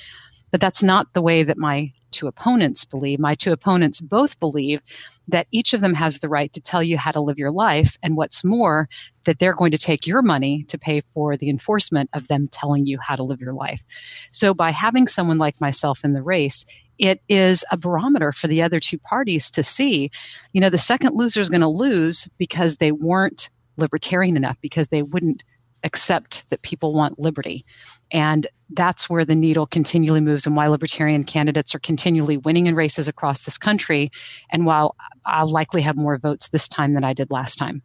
But 0.51 0.61
that's 0.61 0.83
not 0.83 1.13
the 1.13 1.21
way 1.21 1.43
that 1.43 1.57
my 1.57 1.93
two 2.11 2.27
opponents 2.27 2.85
believe. 2.85 3.19
My 3.19 3.35
two 3.35 3.51
opponents 3.51 4.01
both 4.01 4.39
believe 4.39 4.81
that 5.27 5.47
each 5.51 5.73
of 5.73 5.81
them 5.81 5.93
has 5.93 6.19
the 6.19 6.29
right 6.29 6.51
to 6.53 6.61
tell 6.61 6.81
you 6.81 6.97
how 6.97 7.11
to 7.11 7.21
live 7.21 7.37
your 7.37 7.51
life. 7.51 7.97
And 8.01 8.17
what's 8.17 8.43
more, 8.43 8.89
that 9.25 9.37
they're 9.37 9.53
going 9.53 9.71
to 9.71 9.77
take 9.77 10.07
your 10.07 10.21
money 10.21 10.63
to 10.69 10.77
pay 10.77 11.01
for 11.01 11.37
the 11.37 11.49
enforcement 11.49 12.09
of 12.13 12.27
them 12.27 12.47
telling 12.47 12.87
you 12.87 12.97
how 12.99 13.15
to 13.15 13.23
live 13.23 13.39
your 13.39 13.53
life. 13.53 13.83
So 14.31 14.53
by 14.53 14.71
having 14.71 15.05
someone 15.05 15.37
like 15.37 15.61
myself 15.61 16.03
in 16.03 16.13
the 16.13 16.23
race, 16.23 16.65
it 16.97 17.21
is 17.29 17.63
a 17.71 17.77
barometer 17.77 18.31
for 18.31 18.47
the 18.47 18.61
other 18.61 18.79
two 18.79 18.97
parties 18.97 19.49
to 19.51 19.63
see, 19.63 20.09
you 20.51 20.59
know, 20.59 20.69
the 20.69 20.77
second 20.77 21.15
loser 21.15 21.41
is 21.41 21.49
going 21.49 21.61
to 21.61 21.67
lose 21.67 22.27
because 22.37 22.77
they 22.77 22.91
weren't 22.91 23.49
libertarian 23.77 24.35
enough, 24.35 24.57
because 24.61 24.89
they 24.89 25.01
wouldn't 25.01 25.43
accept 25.83 26.49
that 26.49 26.61
people 26.61 26.93
want 26.93 27.19
liberty. 27.19 27.65
And 28.11 28.47
that's 28.71 29.09
where 29.09 29.25
the 29.25 29.35
needle 29.35 29.65
continually 29.65 30.21
moves 30.21 30.45
and 30.45 30.55
why 30.55 30.67
libertarian 30.67 31.23
candidates 31.23 31.73
are 31.73 31.79
continually 31.79 32.37
winning 32.37 32.67
in 32.67 32.75
races 32.75 33.07
across 33.07 33.45
this 33.45 33.57
country. 33.57 34.11
And 34.51 34.65
while 34.65 34.95
I'll 35.25 35.49
likely 35.49 35.81
have 35.81 35.95
more 35.95 36.17
votes 36.17 36.49
this 36.49 36.67
time 36.67 36.93
than 36.93 37.03
I 37.03 37.13
did 37.13 37.31
last 37.31 37.57
time. 37.57 37.81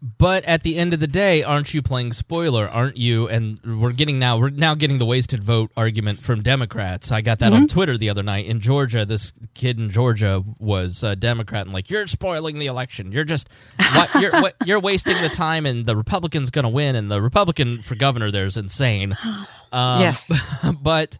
But 0.00 0.44
at 0.44 0.62
the 0.62 0.76
end 0.76 0.94
of 0.94 1.00
the 1.00 1.06
day, 1.06 1.42
aren't 1.42 1.74
you 1.74 1.82
playing 1.82 2.12
spoiler? 2.12 2.68
Aren't 2.68 2.96
you? 2.96 3.28
And 3.28 3.60
we're 3.80 3.92
getting 3.92 4.18
now 4.18 4.38
we're 4.38 4.50
now 4.50 4.74
getting 4.74 4.98
the 4.98 5.06
wasted 5.06 5.42
vote 5.42 5.70
argument 5.76 6.18
from 6.18 6.42
Democrats. 6.42 7.12
I 7.12 7.20
got 7.20 7.38
that 7.40 7.52
mm-hmm. 7.52 7.62
on 7.62 7.68
Twitter 7.68 7.96
the 7.96 8.10
other 8.10 8.22
night 8.22 8.46
in 8.46 8.60
Georgia. 8.60 9.04
This 9.04 9.32
kid 9.54 9.78
in 9.78 9.90
Georgia 9.90 10.42
was 10.58 11.02
a 11.02 11.16
Democrat 11.16 11.62
and 11.62 11.72
like 11.72 11.90
you're 11.90 12.06
spoiling 12.06 12.58
the 12.58 12.66
election. 12.66 13.12
You're 13.12 13.24
just 13.24 13.48
what, 13.94 14.14
you're 14.20 14.32
what, 14.32 14.56
you're 14.66 14.80
wasting 14.80 15.20
the 15.22 15.28
time, 15.28 15.66
and 15.66 15.86
the 15.86 15.96
Republican's 15.96 16.50
going 16.50 16.64
to 16.64 16.68
win. 16.68 16.96
And 16.96 17.10
the 17.10 17.20
Republican 17.20 17.82
for 17.82 17.94
governor 17.94 18.30
there 18.30 18.46
is 18.46 18.56
insane. 18.56 19.16
Um, 19.72 20.00
yes, 20.00 20.32
but 20.80 21.18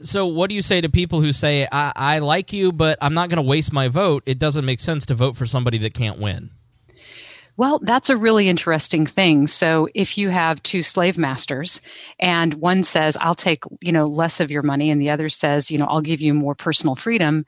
so, 0.00 0.26
what 0.26 0.48
do 0.48 0.54
you 0.54 0.62
say 0.62 0.80
to 0.80 0.88
people 0.88 1.20
who 1.20 1.32
say, 1.32 1.68
I, 1.70 1.92
I 1.94 2.18
like 2.18 2.52
you, 2.52 2.72
but 2.72 2.98
I'm 3.00 3.14
not 3.14 3.28
going 3.28 3.36
to 3.36 3.42
waste 3.42 3.72
my 3.72 3.88
vote? 3.88 4.22
It 4.26 4.38
doesn't 4.38 4.64
make 4.64 4.80
sense 4.80 5.06
to 5.06 5.14
vote 5.14 5.36
for 5.36 5.46
somebody 5.46 5.78
that 5.78 5.94
can't 5.94 6.18
win. 6.18 6.50
Well, 7.56 7.78
that's 7.82 8.10
a 8.10 8.16
really 8.16 8.48
interesting 8.48 9.06
thing. 9.06 9.46
So 9.46 9.88
if 9.94 10.18
you 10.18 10.30
have 10.30 10.62
two 10.64 10.82
slave 10.82 11.16
masters 11.16 11.80
and 12.18 12.54
one 12.54 12.82
says, 12.82 13.16
I'll 13.20 13.36
take, 13.36 13.62
you 13.80 13.92
know, 13.92 14.06
less 14.06 14.40
of 14.40 14.50
your 14.50 14.62
money 14.62 14.90
and 14.90 15.00
the 15.00 15.10
other 15.10 15.28
says, 15.28 15.70
you 15.70 15.78
know, 15.78 15.86
I'll 15.86 16.00
give 16.00 16.20
you 16.20 16.34
more 16.34 16.56
personal 16.56 16.96
freedom, 16.96 17.44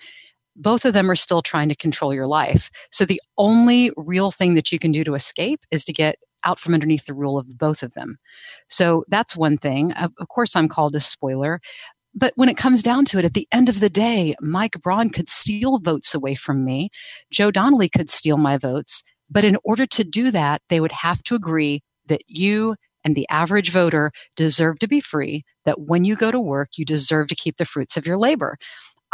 both 0.54 0.84
of 0.84 0.94
them 0.94 1.10
are 1.10 1.16
still 1.16 1.42
trying 1.42 1.68
to 1.70 1.74
control 1.74 2.14
your 2.14 2.28
life. 2.28 2.70
So 2.92 3.04
the 3.04 3.20
only 3.36 3.90
real 3.96 4.30
thing 4.30 4.54
that 4.54 4.70
you 4.70 4.78
can 4.78 4.92
do 4.92 5.02
to 5.02 5.14
escape 5.14 5.60
is 5.72 5.84
to 5.84 5.92
get 5.92 6.16
out 6.44 6.60
from 6.60 6.72
underneath 6.72 7.06
the 7.06 7.14
rule 7.14 7.36
of 7.36 7.58
both 7.58 7.82
of 7.82 7.94
them. 7.94 8.18
So 8.68 9.04
that's 9.08 9.36
one 9.36 9.58
thing. 9.58 9.92
Of 9.92 10.12
course, 10.28 10.54
I'm 10.54 10.68
called 10.68 10.94
a 10.94 11.00
spoiler. 11.00 11.60
But 12.14 12.32
when 12.36 12.48
it 12.48 12.56
comes 12.56 12.82
down 12.82 13.04
to 13.06 13.18
it, 13.18 13.26
at 13.26 13.34
the 13.34 13.48
end 13.52 13.68
of 13.68 13.80
the 13.80 13.90
day, 13.90 14.34
Mike 14.40 14.80
Braun 14.80 15.10
could 15.10 15.28
steal 15.28 15.78
votes 15.78 16.14
away 16.14 16.34
from 16.34 16.64
me. 16.64 16.90
Joe 17.30 17.50
Donnelly 17.50 17.90
could 17.90 18.08
steal 18.08 18.38
my 18.38 18.56
votes. 18.56 19.02
But 19.30 19.44
in 19.44 19.56
order 19.64 19.86
to 19.86 20.04
do 20.04 20.30
that, 20.30 20.62
they 20.68 20.80
would 20.80 20.92
have 20.92 21.22
to 21.24 21.34
agree 21.34 21.82
that 22.06 22.22
you 22.26 22.76
and 23.04 23.14
the 23.14 23.28
average 23.28 23.70
voter 23.70 24.10
deserve 24.36 24.78
to 24.80 24.88
be 24.88 25.00
free, 25.00 25.44
that 25.64 25.80
when 25.80 26.04
you 26.04 26.16
go 26.16 26.30
to 26.30 26.40
work, 26.40 26.70
you 26.76 26.84
deserve 26.84 27.28
to 27.28 27.36
keep 27.36 27.56
the 27.56 27.64
fruits 27.64 27.96
of 27.96 28.06
your 28.06 28.16
labor. 28.16 28.56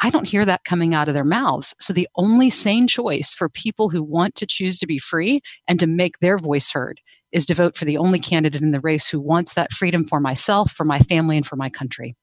I 0.02 0.10
don't 0.10 0.28
hear 0.28 0.44
that 0.44 0.64
coming 0.64 0.94
out 0.94 1.08
of 1.08 1.14
their 1.14 1.24
mouths. 1.24 1.74
So 1.78 1.92
the 1.92 2.08
only 2.16 2.50
sane 2.50 2.88
choice 2.88 3.34
for 3.34 3.48
people 3.48 3.90
who 3.90 4.02
want 4.02 4.34
to 4.36 4.46
choose 4.46 4.78
to 4.78 4.86
be 4.86 4.98
free 4.98 5.42
and 5.68 5.78
to 5.78 5.86
make 5.86 6.18
their 6.18 6.38
voice 6.38 6.72
heard 6.72 6.98
is 7.30 7.46
to 7.46 7.54
vote 7.54 7.76
for 7.76 7.84
the 7.84 7.98
only 7.98 8.18
candidate 8.18 8.62
in 8.62 8.72
the 8.72 8.80
race 8.80 9.08
who 9.08 9.20
wants 9.20 9.54
that 9.54 9.72
freedom 9.72 10.04
for 10.04 10.20
myself, 10.20 10.72
for 10.72 10.84
my 10.84 10.98
family, 10.98 11.36
and 11.36 11.46
for 11.46 11.56
my 11.56 11.68
country. 11.68 12.14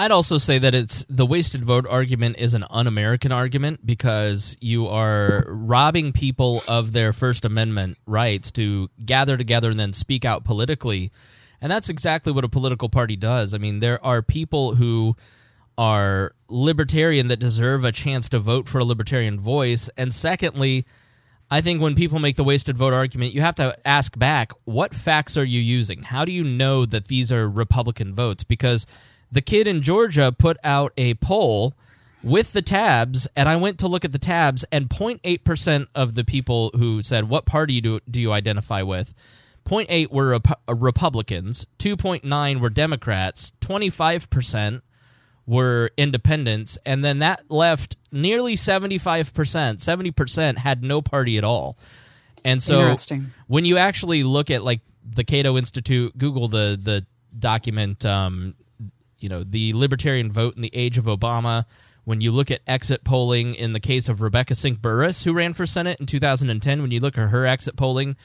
I'd 0.00 0.12
also 0.12 0.38
say 0.38 0.58
that 0.58 0.74
it's 0.74 1.04
the 1.10 1.26
wasted 1.26 1.62
vote 1.62 1.86
argument 1.86 2.38
is 2.38 2.54
an 2.54 2.64
un-American 2.70 3.32
argument 3.32 3.84
because 3.84 4.56
you 4.58 4.86
are 4.86 5.44
robbing 5.46 6.14
people 6.14 6.62
of 6.66 6.94
their 6.94 7.12
First 7.12 7.44
Amendment 7.44 7.98
rights 8.06 8.50
to 8.52 8.88
gather 9.04 9.36
together 9.36 9.68
and 9.68 9.78
then 9.78 9.92
speak 9.92 10.24
out 10.24 10.42
politically. 10.42 11.12
And 11.60 11.70
that's 11.70 11.90
exactly 11.90 12.32
what 12.32 12.44
a 12.44 12.48
political 12.48 12.88
party 12.88 13.14
does. 13.14 13.52
I 13.52 13.58
mean, 13.58 13.80
there 13.80 14.02
are 14.02 14.22
people 14.22 14.74
who 14.76 15.16
are 15.76 16.34
libertarian 16.48 17.28
that 17.28 17.36
deserve 17.36 17.84
a 17.84 17.92
chance 17.92 18.30
to 18.30 18.38
vote 18.38 18.70
for 18.70 18.78
a 18.78 18.86
libertarian 18.86 19.38
voice. 19.38 19.90
And 19.98 20.14
secondly, 20.14 20.86
I 21.50 21.60
think 21.60 21.82
when 21.82 21.94
people 21.94 22.20
make 22.20 22.36
the 22.36 22.44
wasted 22.44 22.78
vote 22.78 22.94
argument, 22.94 23.34
you 23.34 23.42
have 23.42 23.56
to 23.56 23.76
ask 23.86 24.18
back, 24.18 24.52
what 24.64 24.94
facts 24.94 25.36
are 25.36 25.44
you 25.44 25.60
using? 25.60 26.04
How 26.04 26.24
do 26.24 26.32
you 26.32 26.42
know 26.42 26.86
that 26.86 27.08
these 27.08 27.30
are 27.30 27.46
Republican 27.46 28.14
votes? 28.14 28.44
Because 28.44 28.86
the 29.30 29.40
kid 29.40 29.66
in 29.66 29.82
Georgia 29.82 30.34
put 30.36 30.56
out 30.64 30.92
a 30.96 31.14
poll 31.14 31.74
with 32.22 32.52
the 32.52 32.62
tabs, 32.62 33.26
and 33.34 33.48
I 33.48 33.56
went 33.56 33.78
to 33.78 33.88
look 33.88 34.04
at 34.04 34.12
the 34.12 34.18
tabs, 34.18 34.64
and 34.70 34.88
0.8% 34.88 35.86
of 35.94 36.14
the 36.14 36.24
people 36.24 36.70
who 36.74 37.02
said, 37.02 37.28
What 37.28 37.46
party 37.46 37.80
do, 37.80 38.00
do 38.10 38.20
you 38.20 38.32
identify 38.32 38.82
with? 38.82 39.14
0.8 39.64 40.10
were 40.10 40.30
Rep- 40.30 40.60
Republicans, 40.68 41.66
2.9 41.78 42.60
were 42.60 42.70
Democrats, 42.70 43.52
25% 43.60 44.82
were 45.46 45.90
independents, 45.96 46.78
and 46.84 47.04
then 47.04 47.20
that 47.20 47.50
left 47.50 47.96
nearly 48.12 48.54
75%. 48.54 49.32
70% 49.32 50.58
had 50.58 50.82
no 50.82 51.00
party 51.00 51.38
at 51.38 51.44
all. 51.44 51.78
And 52.44 52.62
so 52.62 52.80
when 53.48 53.64
you 53.64 53.76
actually 53.76 54.22
look 54.22 54.50
at 54.50 54.64
like 54.64 54.80
the 55.04 55.24
Cato 55.24 55.56
Institute, 55.56 56.16
Google 56.16 56.48
the 56.48 56.78
the 56.80 57.04
document 57.38 58.04
um, 58.06 58.54
you 59.20 59.28
know 59.28 59.42
the 59.44 59.72
libertarian 59.72 60.30
vote 60.30 60.56
in 60.56 60.62
the 60.62 60.74
age 60.74 60.98
of 60.98 61.04
Obama. 61.04 61.64
When 62.04 62.20
you 62.20 62.32
look 62.32 62.50
at 62.50 62.62
exit 62.66 63.04
polling 63.04 63.54
in 63.54 63.72
the 63.72 63.78
case 63.78 64.08
of 64.08 64.20
Rebecca 64.20 64.54
Sink 64.54 64.80
Burris, 64.80 65.24
who 65.24 65.34
ran 65.34 65.52
for 65.52 65.66
Senate 65.66 66.00
in 66.00 66.06
2010, 66.06 66.82
when 66.82 66.90
you 66.90 66.98
look 66.98 67.16
at 67.18 67.28
her 67.28 67.46
exit 67.46 67.76
polling, 67.76 68.16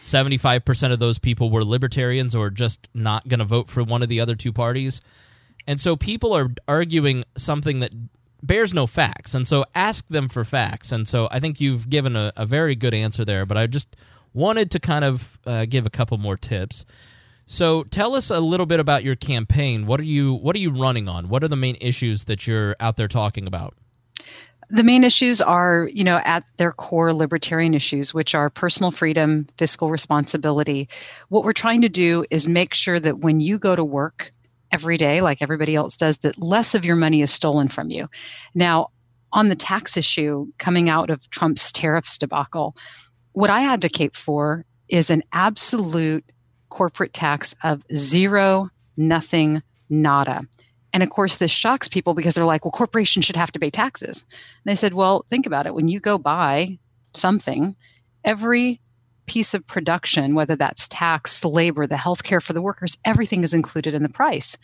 75% 0.00 0.92
of 0.92 0.98
those 0.98 1.18
people 1.18 1.50
were 1.50 1.64
libertarians 1.64 2.34
or 2.34 2.50
just 2.50 2.88
not 2.94 3.28
going 3.28 3.38
to 3.38 3.44
vote 3.44 3.68
for 3.68 3.82
one 3.82 4.02
of 4.02 4.08
the 4.08 4.20
other 4.20 4.34
two 4.34 4.52
parties. 4.52 5.00
And 5.66 5.80
so 5.80 5.94
people 5.94 6.32
are 6.32 6.48
arguing 6.66 7.24
something 7.36 7.80
that 7.80 7.92
bears 8.42 8.72
no 8.72 8.86
facts. 8.86 9.34
And 9.34 9.46
so 9.46 9.64
ask 9.74 10.06
them 10.08 10.28
for 10.28 10.44
facts. 10.44 10.92
And 10.92 11.06
so 11.06 11.28
I 11.30 11.40
think 11.40 11.60
you've 11.60 11.90
given 11.90 12.16
a, 12.16 12.32
a 12.36 12.46
very 12.46 12.74
good 12.74 12.94
answer 12.94 13.24
there, 13.24 13.44
but 13.44 13.58
I 13.58 13.66
just 13.66 13.94
wanted 14.32 14.70
to 14.72 14.80
kind 14.80 15.04
of 15.04 15.38
uh, 15.46 15.66
give 15.66 15.86
a 15.86 15.90
couple 15.90 16.16
more 16.18 16.36
tips. 16.36 16.84
So 17.50 17.84
tell 17.84 18.14
us 18.14 18.28
a 18.28 18.40
little 18.40 18.66
bit 18.66 18.78
about 18.78 19.04
your 19.04 19.16
campaign. 19.16 19.86
What 19.86 20.00
are 20.00 20.04
you 20.04 20.34
what 20.34 20.54
are 20.54 20.58
you 20.58 20.70
running 20.70 21.08
on? 21.08 21.30
What 21.30 21.42
are 21.42 21.48
the 21.48 21.56
main 21.56 21.78
issues 21.80 22.24
that 22.24 22.46
you're 22.46 22.76
out 22.78 22.98
there 22.98 23.08
talking 23.08 23.46
about? 23.46 23.74
The 24.68 24.84
main 24.84 25.02
issues 25.02 25.40
are, 25.40 25.88
you 25.90 26.04
know, 26.04 26.18
at 26.26 26.44
their 26.58 26.72
core 26.72 27.14
libertarian 27.14 27.72
issues, 27.72 28.12
which 28.12 28.34
are 28.34 28.50
personal 28.50 28.90
freedom, 28.90 29.48
fiscal 29.56 29.90
responsibility. 29.90 30.90
What 31.30 31.42
we're 31.42 31.54
trying 31.54 31.80
to 31.80 31.88
do 31.88 32.26
is 32.30 32.46
make 32.46 32.74
sure 32.74 33.00
that 33.00 33.20
when 33.20 33.40
you 33.40 33.58
go 33.58 33.74
to 33.74 33.82
work 33.82 34.28
every 34.70 34.98
day, 34.98 35.22
like 35.22 35.40
everybody 35.40 35.74
else 35.74 35.96
does, 35.96 36.18
that 36.18 36.36
less 36.36 36.74
of 36.74 36.84
your 36.84 36.96
money 36.96 37.22
is 37.22 37.32
stolen 37.32 37.68
from 37.68 37.90
you. 37.90 38.10
Now, 38.54 38.88
on 39.32 39.48
the 39.48 39.56
tax 39.56 39.96
issue 39.96 40.48
coming 40.58 40.90
out 40.90 41.08
of 41.08 41.30
Trump's 41.30 41.72
tariffs 41.72 42.18
debacle, 42.18 42.76
what 43.32 43.48
I 43.48 43.72
advocate 43.72 44.14
for 44.14 44.66
is 44.90 45.08
an 45.08 45.22
absolute 45.32 46.26
corporate 46.68 47.12
tax 47.12 47.54
of 47.62 47.82
zero, 47.94 48.70
nothing, 48.96 49.62
nada. 49.88 50.42
And 50.92 51.02
of 51.02 51.10
course, 51.10 51.36
this 51.36 51.50
shocks 51.50 51.88
people 51.88 52.14
because 52.14 52.34
they're 52.34 52.44
like, 52.44 52.64
well, 52.64 52.72
corporations 52.72 53.24
should 53.24 53.36
have 53.36 53.52
to 53.52 53.58
pay 53.58 53.70
taxes. 53.70 54.24
And 54.64 54.70
I 54.70 54.74
said, 54.74 54.94
well, 54.94 55.24
think 55.28 55.46
about 55.46 55.66
it. 55.66 55.74
When 55.74 55.88
you 55.88 56.00
go 56.00 56.18
buy 56.18 56.78
something, 57.14 57.76
every 58.24 58.80
piece 59.26 59.52
of 59.54 59.66
production, 59.66 60.34
whether 60.34 60.56
that's 60.56 60.88
tax, 60.88 61.44
labor, 61.44 61.86
the 61.86 61.96
healthcare 61.96 62.42
for 62.42 62.54
the 62.54 62.62
workers, 62.62 62.96
everything 63.04 63.44
is 63.44 63.52
included 63.52 63.94
in 63.94 64.02
the 64.02 64.08
price. 64.08 64.56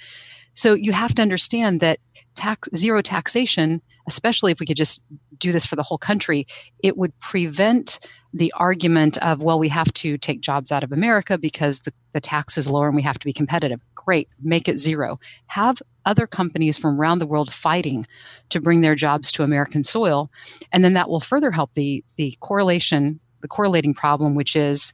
So 0.54 0.72
you 0.72 0.92
have 0.92 1.14
to 1.16 1.22
understand 1.22 1.80
that 1.80 2.00
tax 2.34 2.68
zero 2.74 3.02
taxation, 3.02 3.82
especially 4.06 4.52
if 4.52 4.60
we 4.60 4.66
could 4.66 4.76
just 4.76 5.02
do 5.38 5.52
this 5.52 5.66
for 5.66 5.76
the 5.76 5.82
whole 5.82 5.98
country, 5.98 6.46
it 6.82 6.96
would 6.96 7.18
prevent 7.20 7.98
the 8.32 8.52
argument 8.56 9.16
of, 9.18 9.42
well, 9.42 9.58
we 9.58 9.68
have 9.68 9.92
to 9.94 10.18
take 10.18 10.40
jobs 10.40 10.72
out 10.72 10.82
of 10.82 10.90
America 10.90 11.38
because 11.38 11.80
the, 11.80 11.92
the 12.12 12.20
tax 12.20 12.58
is 12.58 12.68
lower 12.68 12.88
and 12.88 12.96
we 12.96 13.02
have 13.02 13.18
to 13.18 13.24
be 13.24 13.32
competitive. 13.32 13.80
Great, 13.94 14.28
make 14.42 14.68
it 14.68 14.78
zero. 14.78 15.18
Have 15.46 15.80
other 16.04 16.26
companies 16.26 16.76
from 16.76 17.00
around 17.00 17.20
the 17.20 17.26
world 17.26 17.52
fighting 17.52 18.06
to 18.50 18.60
bring 18.60 18.80
their 18.80 18.96
jobs 18.96 19.30
to 19.32 19.44
American 19.44 19.82
soil. 19.82 20.30
And 20.72 20.84
then 20.84 20.94
that 20.94 21.08
will 21.08 21.20
further 21.20 21.52
help 21.52 21.74
the, 21.74 22.04
the 22.16 22.36
correlation, 22.40 23.20
the 23.40 23.48
correlating 23.48 23.94
problem, 23.94 24.34
which 24.34 24.56
is 24.56 24.92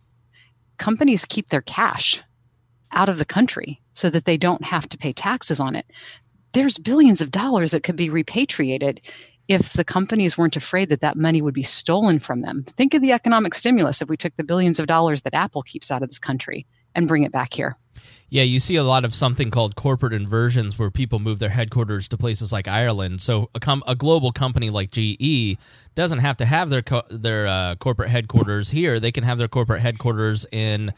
companies 0.77 1.25
keep 1.25 1.49
their 1.49 1.63
cash 1.63 2.23
out 2.93 3.09
of 3.09 3.19
the 3.19 3.25
country 3.25 3.81
so 3.93 4.11
that 4.11 4.25
they 4.25 4.37
don't 4.37 4.65
have 4.65 4.89
to 4.91 4.99
pay 4.99 5.13
taxes 5.13 5.61
on 5.61 5.77
it. 5.77 5.87
There's 6.53 6.79
billions 6.79 7.21
of 7.21 7.31
dollars 7.31 7.71
that 7.73 7.83
could 7.83 7.97
be 7.97 8.11
repatriated 8.11 9.01
if 9.49 9.73
the 9.73 9.85
companies 9.85 10.39
weren't 10.39 10.57
afraid 10.57 10.89
that 10.91 11.01
that 11.01 11.17
money 11.17 11.43
would 11.43 11.55
be 11.55 11.63
stolen 11.63 12.19
from 12.19 12.41
them. 12.43 12.63
Think 12.63 12.95
of 12.95 13.03
the 13.03 13.13
economic 13.13 13.53
stimulus 13.55 14.01
if 14.01 14.09
we 14.09 14.17
took 14.17 14.37
the 14.37 14.45
billions 14.45 14.79
of 14.79 14.87
dollars 14.87 15.23
that 15.23 15.35
Apple 15.35 15.63
keeps 15.63 15.91
out 15.91 16.03
of 16.03 16.09
this 16.09 16.21
country 16.21 16.67
and 16.95 17.09
bring 17.09 17.25
it 17.25 17.33
back 17.33 17.55
here. 17.55 17.77
Yeah, 18.29 18.45
you 18.45 18.61
see 18.61 18.77
a 18.77 18.85
lot 18.85 19.05
of 19.05 19.13
something 19.13 19.51
called 19.51 19.75
corporate 19.75 20.13
inversions 20.13 20.79
where 20.79 20.91
people 20.91 21.19
move 21.19 21.41
their 21.41 21.51
headquarters 21.51 22.07
to 22.09 22.17
places 22.17 22.53
like 22.53 22.69
Ireland. 22.69 23.21
So 23.23 23.51
a, 23.57 23.61
com- 23.61 23.83
a 23.89 23.97
global 23.97 24.31
company 24.31 24.71
like 24.71 24.93
GE 24.93 25.59
doesn't 25.97 26.21
have 26.21 26.37
to 26.37 26.47
have 26.47 26.71
their 26.71 26.83
co- 26.83 27.03
their 27.11 27.49
uh, 27.49 27.75
corporate 27.75 28.11
headquarters 28.11 28.71
here. 28.71 29.01
They 29.01 29.11
can 29.11 29.25
have 29.25 29.39
their 29.39 29.49
corporate 29.49 29.83
headquarters 29.83 30.47
in 30.53 30.93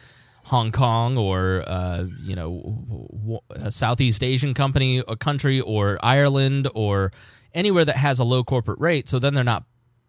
Hong 0.52 0.70
Kong 0.70 1.16
or 1.16 1.64
uh, 1.66 2.04
you 2.20 2.36
know 2.36 3.40
a 3.48 3.72
Southeast 3.72 4.22
Asian 4.22 4.52
company, 4.52 5.02
a 5.08 5.16
country, 5.16 5.62
or 5.62 5.98
Ireland, 6.02 6.68
or 6.74 7.10
anywhere 7.54 7.86
that 7.86 7.96
has 7.96 8.18
a 8.18 8.24
low 8.24 8.44
corporate 8.44 8.78
rate. 8.78 9.08
So 9.08 9.18
then 9.18 9.32
they're 9.32 9.44
not 9.44 9.64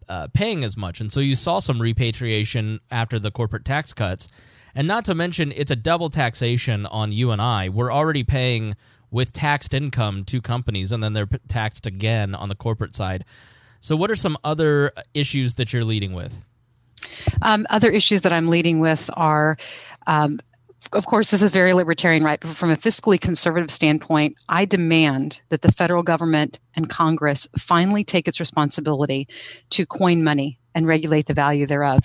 uh, 0.06 0.28
paying 0.34 0.62
as 0.62 0.76
much. 0.76 1.00
And 1.00 1.10
so 1.10 1.20
you 1.20 1.34
saw 1.34 1.60
some 1.60 1.80
repatriation 1.80 2.80
after 2.90 3.18
the 3.18 3.30
corporate 3.30 3.64
tax 3.64 3.94
cuts. 3.94 4.28
And 4.74 4.86
not 4.86 5.06
to 5.06 5.14
mention, 5.14 5.50
it's 5.56 5.70
a 5.70 5.76
double 5.76 6.10
taxation 6.10 6.84
on 6.84 7.10
you 7.10 7.30
and 7.30 7.40
I. 7.40 7.70
We're 7.70 7.92
already 7.92 8.22
paying 8.22 8.76
with 9.10 9.32
taxed 9.32 9.72
income 9.72 10.24
to 10.24 10.42
companies, 10.42 10.92
and 10.92 11.02
then 11.02 11.14
they're 11.14 11.28
taxed 11.48 11.86
again 11.86 12.34
on 12.34 12.50
the 12.50 12.54
corporate 12.54 12.94
side. 12.94 13.24
So, 13.80 13.96
what 13.96 14.10
are 14.10 14.16
some 14.16 14.36
other 14.44 14.92
issues 15.14 15.54
that 15.54 15.72
you're 15.72 15.84
leading 15.84 16.12
with? 16.12 16.44
Um, 17.42 17.66
other 17.70 17.90
issues 17.90 18.22
that 18.22 18.32
I'm 18.32 18.48
leading 18.48 18.80
with 18.80 19.10
are 19.14 19.56
um, 20.06 20.38
of 20.92 21.06
course, 21.06 21.30
this 21.30 21.42
is 21.42 21.50
very 21.50 21.72
libertarian, 21.72 22.22
right? 22.24 22.38
But 22.40 22.56
from 22.56 22.70
a 22.70 22.76
fiscally 22.76 23.20
conservative 23.20 23.70
standpoint, 23.70 24.36
I 24.48 24.64
demand 24.64 25.40
that 25.48 25.62
the 25.62 25.72
federal 25.72 26.02
government 26.02 26.60
and 26.76 26.90
Congress 26.90 27.48
finally 27.58 28.04
take 28.04 28.28
its 28.28 28.40
responsibility 28.40 29.26
to 29.70 29.86
coin 29.86 30.22
money 30.22 30.58
and 30.74 30.86
regulate 30.86 31.26
the 31.26 31.34
value 31.34 31.66
thereof. 31.66 32.00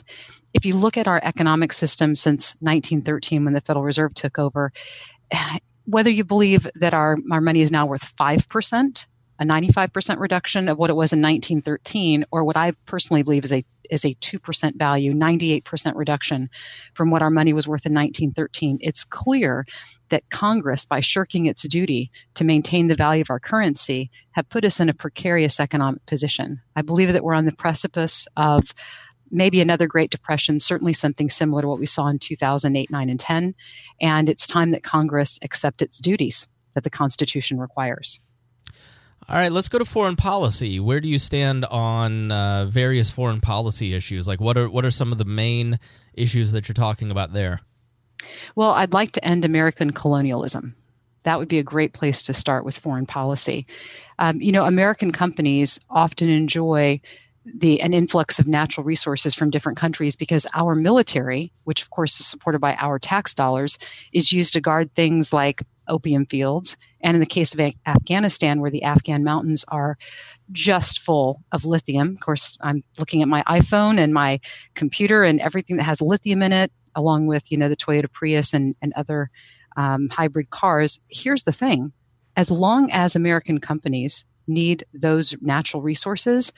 If 0.53 0.65
you 0.65 0.75
look 0.75 0.97
at 0.97 1.07
our 1.07 1.19
economic 1.23 1.73
system 1.73 2.15
since 2.15 2.55
1913, 2.61 3.43
when 3.43 3.53
the 3.53 3.61
Federal 3.61 3.83
Reserve 3.83 4.13
took 4.13 4.39
over, 4.39 4.71
whether 5.85 6.09
you 6.09 6.23
believe 6.23 6.67
that 6.75 6.93
our, 6.93 7.17
our 7.31 7.41
money 7.41 7.61
is 7.61 7.71
now 7.71 7.85
worth 7.85 8.15
5%, 8.15 9.07
a 9.39 9.43
95% 9.43 10.19
reduction 10.19 10.67
of 10.67 10.77
what 10.77 10.89
it 10.89 10.95
was 10.95 11.13
in 11.13 11.21
1913, 11.21 12.25
or 12.31 12.43
what 12.43 12.57
I 12.57 12.73
personally 12.85 13.23
believe 13.23 13.45
is 13.45 13.53
a 13.53 13.65
is 13.89 14.05
a 14.05 14.13
2% 14.15 14.75
value, 14.77 15.13
98% 15.13 15.95
reduction 15.95 16.49
from 16.93 17.09
what 17.09 17.21
our 17.21 17.31
money 17.31 17.53
was 17.53 17.67
worth 17.67 17.87
in 17.87 17.93
1913. 17.93 18.77
It's 18.81 19.03
clear 19.03 19.65
that 20.09 20.29
Congress, 20.29 20.85
by 20.85 20.99
shirking 20.99 21.45
its 21.45 21.67
duty 21.67 22.11
to 22.35 22.43
maintain 22.43 22.87
the 22.87 22.95
value 22.95 23.21
of 23.21 23.29
our 23.29 23.39
currency, 23.39 24.11
have 24.31 24.49
put 24.49 24.63
us 24.63 24.79
in 24.79 24.89
a 24.89 24.93
precarious 24.93 25.59
economic 25.59 26.05
position. 26.05 26.61
I 26.75 26.83
believe 26.83 27.11
that 27.11 27.23
we're 27.23 27.33
on 27.33 27.45
the 27.45 27.51
precipice 27.51 28.27
of 28.37 28.73
maybe 29.31 29.61
another 29.61 29.87
Great 29.87 30.09
Depression, 30.09 30.59
certainly 30.59 30.93
something 30.93 31.29
similar 31.29 31.61
to 31.61 31.67
what 31.67 31.79
we 31.79 31.85
saw 31.85 32.07
in 32.07 32.19
2008, 32.19 32.89
9, 32.89 33.09
and 33.09 33.19
10. 33.19 33.55
And 34.01 34.29
it's 34.29 34.47
time 34.47 34.71
that 34.71 34.83
Congress 34.83 35.39
accept 35.43 35.81
its 35.81 35.99
duties 35.99 36.47
that 36.73 36.83
the 36.83 36.89
Constitution 36.89 37.59
requires. 37.59 38.21
All 39.29 39.35
right, 39.35 39.51
let's 39.51 39.69
go 39.69 39.77
to 39.77 39.85
foreign 39.85 40.15
policy. 40.15 40.79
Where 40.79 40.99
do 40.99 41.07
you 41.07 41.19
stand 41.19 41.63
on 41.65 42.31
uh, 42.31 42.65
various 42.65 43.11
foreign 43.11 43.41
policy 43.41 43.93
issues? 43.93 44.27
Like, 44.27 44.41
what 44.41 44.57
are 44.57 44.67
what 44.67 44.85
are 44.85 44.91
some 44.91 45.11
of 45.11 45.19
the 45.19 45.25
main 45.25 45.79
issues 46.15 46.51
that 46.53 46.67
you're 46.67 46.73
talking 46.73 47.11
about 47.11 47.31
there? 47.31 47.59
Well, 48.55 48.71
I'd 48.71 48.91
like 48.91 49.11
to 49.11 49.23
end 49.23 49.45
American 49.45 49.91
colonialism. 49.91 50.75
That 51.23 51.37
would 51.37 51.47
be 51.47 51.59
a 51.59 51.63
great 51.63 51.93
place 51.93 52.23
to 52.23 52.33
start 52.33 52.65
with 52.65 52.79
foreign 52.79 53.05
policy. 53.05 53.67
Um, 54.17 54.41
you 54.41 54.51
know, 54.51 54.65
American 54.65 55.11
companies 55.11 55.79
often 55.91 56.27
enjoy 56.27 56.99
the 57.45 57.81
an 57.81 57.93
influx 57.93 58.39
of 58.39 58.47
natural 58.47 58.83
resources 58.83 59.35
from 59.35 59.51
different 59.51 59.77
countries 59.77 60.15
because 60.15 60.47
our 60.55 60.73
military, 60.73 61.53
which 61.65 61.83
of 61.83 61.91
course 61.91 62.19
is 62.19 62.25
supported 62.25 62.59
by 62.59 62.73
our 62.79 62.97
tax 62.97 63.35
dollars, 63.35 63.77
is 64.11 64.31
used 64.33 64.53
to 64.53 64.61
guard 64.61 64.95
things 64.95 65.31
like 65.31 65.61
opium 65.87 66.25
fields 66.25 66.77
and 67.01 67.15
in 67.15 67.19
the 67.19 67.25
case 67.25 67.53
of 67.53 67.59
Afghanistan, 67.85 68.61
where 68.61 68.71
the 68.71 68.83
Afghan 68.83 69.23
mountains 69.23 69.65
are 69.67 69.97
just 70.51 70.99
full 70.99 71.43
of 71.51 71.65
lithium, 71.65 72.15
of 72.15 72.19
course, 72.19 72.57
I'm 72.61 72.83
looking 72.99 73.21
at 73.21 73.27
my 73.27 73.43
iPhone 73.43 73.99
and 73.99 74.13
my 74.13 74.39
computer 74.75 75.23
and 75.23 75.39
everything 75.39 75.77
that 75.77 75.83
has 75.83 76.01
lithium 76.01 76.41
in 76.41 76.51
it, 76.51 76.71
along 76.95 77.27
with 77.27 77.51
you 77.51 77.57
know 77.57 77.69
the 77.69 77.77
Toyota 77.77 78.11
Prius 78.11 78.53
and, 78.53 78.75
and 78.81 78.93
other 78.95 79.29
um, 79.77 80.09
hybrid 80.09 80.49
cars. 80.49 80.99
Here's 81.09 81.43
the 81.43 81.51
thing: 81.51 81.93
as 82.35 82.51
long 82.51 82.91
as 82.91 83.15
American 83.15 83.59
companies 83.59 84.25
need 84.47 84.83
those 84.93 85.35
natural 85.41 85.81
resources, 85.81 86.51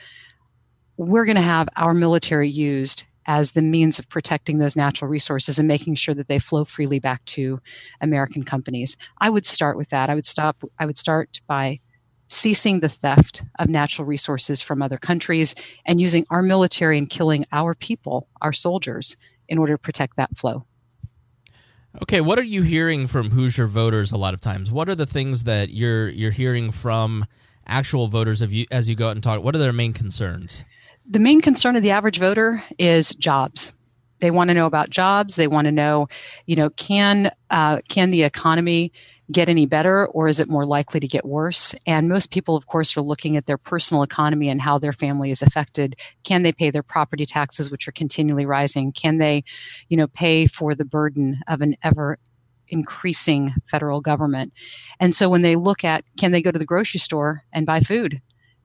we're 0.98 1.26
going 1.26 1.36
to 1.36 1.42
have 1.42 1.68
our 1.76 1.94
military 1.94 2.50
used 2.50 3.06
as 3.26 3.52
the 3.52 3.62
means 3.62 4.00
of 4.00 4.10
protecting 4.10 4.58
those 4.58 4.76
natural 4.76 5.10
resources 5.10 5.60
and 5.60 5.68
making 5.68 5.96
sure 5.96 6.16
that 6.16 6.28
they 6.28 6.40
flow 6.40 6.66
freely 6.66 7.00
back 7.00 7.24
to 7.26 7.60
American 8.00 8.44
companies. 8.44 8.98
I 9.20 9.30
would 9.30 9.46
start 9.46 9.78
with 9.78 9.90
that. 9.90 10.10
I 10.10 10.16
would 10.16 10.26
stop 10.26 10.64
I 10.80 10.86
would 10.86 10.98
start 10.98 11.42
by 11.48 11.80
ceasing 12.28 12.80
the 12.80 12.90
theft 12.90 13.44
of 13.60 13.68
natural 13.68 14.06
resources 14.06 14.62
from 14.62 14.82
other 14.82 14.98
countries 14.98 15.54
and 15.86 16.00
using 16.00 16.26
our 16.30 16.42
military 16.42 16.98
and 16.98 17.10
killing 17.10 17.46
our 17.52 17.76
people, 17.76 18.30
our 18.42 18.54
soldiers 18.54 19.18
in 19.50 19.58
order 19.58 19.74
to 19.74 19.78
protect 19.78 20.16
that 20.16 20.38
flow. 20.38 20.66
Okay, 22.02 22.22
what 22.22 22.40
are 22.40 22.44
you 22.44 22.62
hearing 22.62 23.06
from 23.06 23.32
Hoosier 23.32 23.68
voters 23.68 24.14
a 24.14 24.18
lot 24.18 24.34
of 24.34 24.40
times? 24.40 24.72
What 24.72 24.88
are 24.88 24.96
the 24.96 25.06
things 25.06 25.44
that 25.44 25.72
you're 25.72 26.08
you're 26.08 26.32
hearing 26.32 26.72
from 26.72 27.26
actual 27.68 28.08
voters 28.08 28.42
of 28.42 28.54
you, 28.54 28.66
as 28.72 28.88
you 28.88 28.96
go 28.96 29.10
out 29.10 29.12
and 29.12 29.22
talk? 29.22 29.44
What 29.44 29.56
are 29.56 29.60
their 29.60 29.74
main 29.74 29.92
concerns? 29.92 30.64
The 31.10 31.20
main 31.20 31.42
concern 31.42 31.76
of 31.76 31.84
the 31.84 31.92
average 31.92 32.20
voter 32.20 32.64
is 32.78 33.10
jobs. 33.16 33.74
They 34.20 34.32
want 34.32 34.50
to 34.50 34.54
know 34.54 34.68
about 34.68 34.90
jobs. 34.90 35.36
They 35.36 35.48
want 35.48 35.66
to 35.66 35.72
know, 35.72 36.08
you 36.46 36.56
know, 36.56 36.70
can 36.70 37.32
uh, 37.50 37.80
can 37.90 38.12
the 38.12 38.24
economy 38.24 38.94
get 39.32 39.50
any 39.50 39.66
better 39.66 40.08
or 40.08 40.28
is 40.28 40.40
it 40.40 40.50
more 40.50 40.66
likely 40.66 41.00
to 41.00 41.08
get 41.08 41.26
worse? 41.26 41.74
And 41.88 42.10
most 42.10 42.32
people, 42.32 42.56
of 42.56 42.68
course, 42.68 42.96
are 42.98 43.02
looking 43.02 43.38
at 43.38 43.46
their 43.46 43.58
personal 43.58 44.04
economy 44.04 44.50
and 44.50 44.62
how 44.62 44.78
their 44.78 44.94
family 44.94 45.32
is 45.32 45.42
affected. 45.42 45.96
Can 46.24 46.44
they 46.44 46.52
pay 46.52 46.70
their 46.70 46.84
property 46.84 47.26
taxes, 47.26 47.72
which 47.72 47.88
are 47.88 47.94
continually 47.94 48.46
rising? 48.46 48.92
Can 48.92 49.18
they, 49.18 49.44
you 49.90 49.98
know, 49.98 50.08
pay 50.08 50.46
for 50.48 50.76
the 50.76 50.86
burden 50.86 51.42
of 51.48 51.62
an 51.62 51.76
ever 51.82 52.18
increasing 52.68 53.54
federal 53.68 54.02
government? 54.02 54.54
And 55.00 55.16
so 55.16 55.30
when 55.30 55.42
they 55.42 55.56
look 55.56 55.84
at 55.84 56.04
can 56.20 56.32
they 56.32 56.42
go 56.42 56.52
to 56.52 56.60
the 56.60 56.66
grocery 56.66 57.00
store 57.00 57.44
and 57.52 57.66
buy 57.66 57.80
food? 57.80 58.20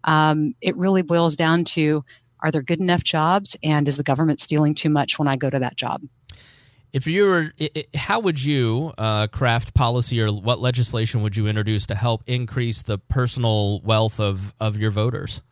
Um, 0.04 0.54
it 0.60 0.76
really 0.76 1.02
boils 1.02 1.36
down 1.36 1.64
to 1.64 2.04
are 2.40 2.50
there 2.50 2.62
good 2.62 2.80
enough 2.80 3.04
jobs? 3.04 3.56
And 3.62 3.88
is 3.88 3.96
the 3.96 4.02
government 4.02 4.40
stealing 4.40 4.74
too 4.74 4.90
much 4.90 5.18
when 5.18 5.28
I 5.28 5.36
go 5.36 5.50
to 5.50 5.58
that 5.58 5.76
job? 5.76 6.02
If 6.92 7.06
you 7.06 7.24
were, 7.26 7.52
how 7.94 8.20
would 8.20 8.42
you 8.42 8.92
uh, 8.96 9.26
craft 9.26 9.74
policy 9.74 10.20
or 10.20 10.32
what 10.32 10.60
legislation 10.60 11.22
would 11.22 11.36
you 11.36 11.46
introduce 11.46 11.86
to 11.88 11.94
help 11.94 12.22
increase 12.26 12.82
the 12.82 12.96
personal 12.96 13.80
wealth 13.80 14.18
of, 14.18 14.54
of 14.60 14.78
your 14.78 14.90
voters? 14.90 15.42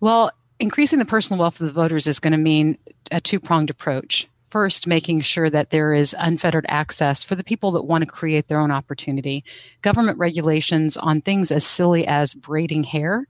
Well, 0.00 0.30
increasing 0.58 0.98
the 0.98 1.04
personal 1.04 1.40
wealth 1.40 1.60
of 1.60 1.66
the 1.66 1.72
voters 1.72 2.06
is 2.06 2.20
going 2.20 2.32
to 2.32 2.38
mean 2.38 2.76
a 3.10 3.20
two 3.20 3.40
pronged 3.40 3.70
approach. 3.70 4.28
First, 4.48 4.86
making 4.86 5.22
sure 5.22 5.50
that 5.50 5.70
there 5.70 5.92
is 5.92 6.14
unfettered 6.18 6.66
access 6.68 7.24
for 7.24 7.34
the 7.34 7.44
people 7.44 7.72
that 7.72 7.82
want 7.82 8.02
to 8.02 8.06
create 8.06 8.48
their 8.48 8.60
own 8.60 8.70
opportunity. 8.70 9.44
Government 9.82 10.18
regulations 10.18 10.96
on 10.96 11.20
things 11.20 11.50
as 11.50 11.64
silly 11.64 12.06
as 12.06 12.32
braiding 12.32 12.84
hair 12.84 13.26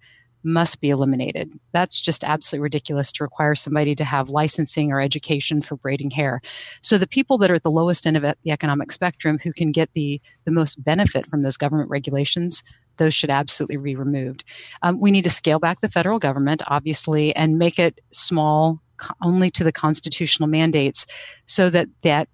must 0.47 0.81
be 0.81 0.91
eliminated. 0.91 1.53
That's 1.73 2.01
just 2.01 2.25
absolutely 2.25 2.63
ridiculous 2.63 3.13
to 3.13 3.25
require 3.25 3.55
somebody 3.55 3.95
to 3.97 4.05
have 4.05 4.31
licensing 4.31 4.93
or 4.93 5.01
education 5.01 5.61
for 5.61 5.77
braiding 5.77 6.11
hair. 6.11 6.41
So 6.83 6.97
the 6.97 7.07
people 7.07 7.37
that 7.39 7.51
are 7.51 7.57
at 7.57 7.63
the 7.63 7.71
lowest 7.71 8.07
end 8.07 8.17
of 8.17 8.23
the 8.23 8.51
economic 8.51 8.93
spectrum 8.93 9.39
who 9.43 9.53
can 9.53 9.73
get 9.73 9.91
the, 9.95 10.21
the 10.45 10.53
most 10.53 10.83
benefit 10.85 11.27
from 11.27 11.43
those 11.43 11.57
government 11.57 11.91
regulations 11.91 12.63
those 12.99 13.15
should 13.15 13.29
absolutely 13.29 13.77
be 13.77 13.95
removed. 13.95 14.43
Um, 14.83 14.99
we 14.99 15.11
need 15.11 15.25
to 15.25 15.31
scale 15.31 15.59
back 15.59 15.81
the 15.81 15.89
federal 15.91 16.19
government, 16.19 16.63
obviously, 16.67 17.37
and 17.37 17.59
make 17.59 17.79
it 17.79 18.01
small 18.11 18.81
only 19.23 19.51
to 19.51 19.65
the 19.65 19.73
constitutional 19.73 20.49
mandates 20.49 21.07
so 21.45 21.69
that 21.71 21.89
that 22.03 22.29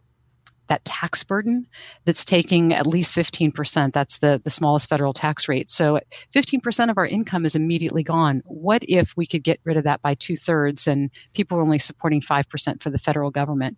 that 0.73 0.85
tax 0.87 1.23
burden 1.23 1.67
that's 2.07 2.25
taking 2.25 2.73
at 2.73 2.87
least 2.87 3.15
15%. 3.15 3.93
That's 3.93 4.19
the, 4.19 4.41
the 4.43 4.49
smallest 4.49 4.89
federal 4.89 5.13
tax 5.13 5.47
rate. 5.47 5.69
So 5.69 6.01
15% 6.35 6.91
of 6.91 6.97
our 6.97 7.07
income 7.07 7.45
is 7.45 7.55
immediately 7.55 8.03
gone. 8.03 8.43
What 8.47 8.83
if 8.89 9.15
we 9.15 9.27
could 9.27 9.43
get 9.43 9.61
rid 9.65 9.77
of 9.77 9.85
that 9.85 10.01
by 10.01 10.15
two 10.15 10.35
thirds 10.35 10.87
and 10.87 11.11
people 11.35 11.59
are 11.59 11.63
only 11.63 11.79
supporting 11.79 12.23
5% 12.23 12.83
for 12.83 12.89
the 12.89 12.99
federal 12.99 13.31
government? 13.31 13.77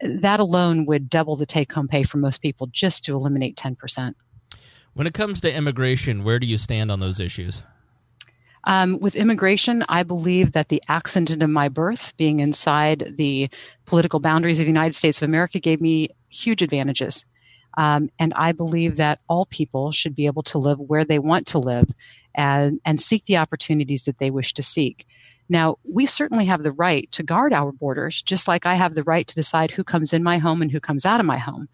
That 0.00 0.38
alone 0.38 0.86
would 0.86 1.10
double 1.10 1.34
the 1.34 1.44
take 1.44 1.72
home 1.72 1.88
pay 1.88 2.04
for 2.04 2.18
most 2.18 2.40
people 2.40 2.68
just 2.68 3.04
to 3.06 3.16
eliminate 3.16 3.56
10%. 3.56 4.14
When 4.94 5.08
it 5.08 5.14
comes 5.14 5.40
to 5.40 5.52
immigration, 5.52 6.22
where 6.22 6.38
do 6.38 6.46
you 6.46 6.56
stand 6.56 6.92
on 6.92 7.00
those 7.00 7.18
issues? 7.18 7.64
Um, 8.68 9.00
with 9.00 9.16
immigration, 9.16 9.82
I 9.88 10.02
believe 10.02 10.52
that 10.52 10.68
the 10.68 10.82
accident 10.88 11.42
of 11.42 11.48
my 11.48 11.70
birth, 11.70 12.14
being 12.18 12.40
inside 12.40 13.14
the 13.16 13.48
political 13.86 14.20
boundaries 14.20 14.60
of 14.60 14.66
the 14.66 14.70
United 14.70 14.94
States 14.94 15.22
of 15.22 15.28
America, 15.28 15.58
gave 15.58 15.80
me 15.80 16.10
huge 16.28 16.60
advantages. 16.60 17.24
Um, 17.78 18.10
and 18.18 18.34
I 18.34 18.52
believe 18.52 18.96
that 18.96 19.22
all 19.26 19.46
people 19.46 19.90
should 19.90 20.14
be 20.14 20.26
able 20.26 20.42
to 20.42 20.58
live 20.58 20.78
where 20.78 21.02
they 21.02 21.18
want 21.18 21.46
to 21.46 21.58
live 21.58 21.86
and, 22.34 22.78
and 22.84 23.00
seek 23.00 23.24
the 23.24 23.38
opportunities 23.38 24.04
that 24.04 24.18
they 24.18 24.30
wish 24.30 24.52
to 24.52 24.62
seek. 24.62 25.06
Now, 25.48 25.78
we 25.82 26.04
certainly 26.04 26.44
have 26.44 26.62
the 26.62 26.72
right 26.72 27.10
to 27.12 27.22
guard 27.22 27.54
our 27.54 27.72
borders, 27.72 28.20
just 28.20 28.48
like 28.48 28.66
I 28.66 28.74
have 28.74 28.94
the 28.94 29.02
right 29.02 29.26
to 29.26 29.34
decide 29.34 29.70
who 29.70 29.82
comes 29.82 30.12
in 30.12 30.22
my 30.22 30.36
home 30.36 30.60
and 30.60 30.70
who 30.70 30.80
comes 30.80 31.06
out 31.06 31.20
of 31.20 31.26
my 31.26 31.38
home. 31.38 31.70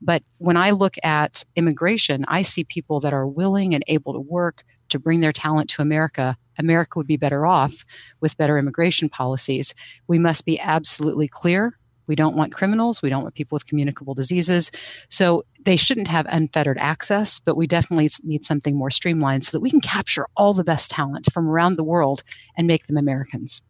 But 0.00 0.22
when 0.38 0.56
I 0.56 0.70
look 0.70 0.96
at 1.02 1.44
immigration, 1.56 2.24
I 2.26 2.40
see 2.40 2.64
people 2.64 3.00
that 3.00 3.12
are 3.12 3.26
willing 3.26 3.74
and 3.74 3.84
able 3.86 4.14
to 4.14 4.20
work 4.20 4.64
to 4.88 4.98
bring 4.98 5.20
their 5.20 5.32
talent 5.32 5.70
to 5.70 5.82
America. 5.82 6.36
America 6.58 6.98
would 6.98 7.06
be 7.06 7.16
better 7.16 7.46
off 7.46 7.82
with 8.20 8.36
better 8.36 8.58
immigration 8.58 9.08
policies. 9.08 9.74
We 10.06 10.18
must 10.18 10.44
be 10.44 10.58
absolutely 10.58 11.28
clear 11.28 11.78
we 12.08 12.16
don't 12.16 12.34
want 12.34 12.54
criminals. 12.54 13.02
We 13.02 13.10
don't 13.10 13.22
want 13.22 13.34
people 13.34 13.54
with 13.54 13.66
communicable 13.66 14.14
diseases. 14.14 14.72
So 15.10 15.44
they 15.60 15.76
shouldn't 15.76 16.08
have 16.08 16.26
unfettered 16.28 16.78
access, 16.78 17.38
but 17.38 17.56
we 17.56 17.66
definitely 17.66 18.08
need 18.24 18.44
something 18.44 18.76
more 18.76 18.90
streamlined 18.90 19.44
so 19.44 19.56
that 19.56 19.60
we 19.60 19.70
can 19.70 19.82
capture 19.82 20.26
all 20.36 20.54
the 20.54 20.64
best 20.64 20.90
talent 20.90 21.30
from 21.32 21.46
around 21.46 21.76
the 21.76 21.84
world 21.84 22.22
and 22.56 22.66
make 22.66 22.86
them 22.86 22.96
Americans. 22.96 23.62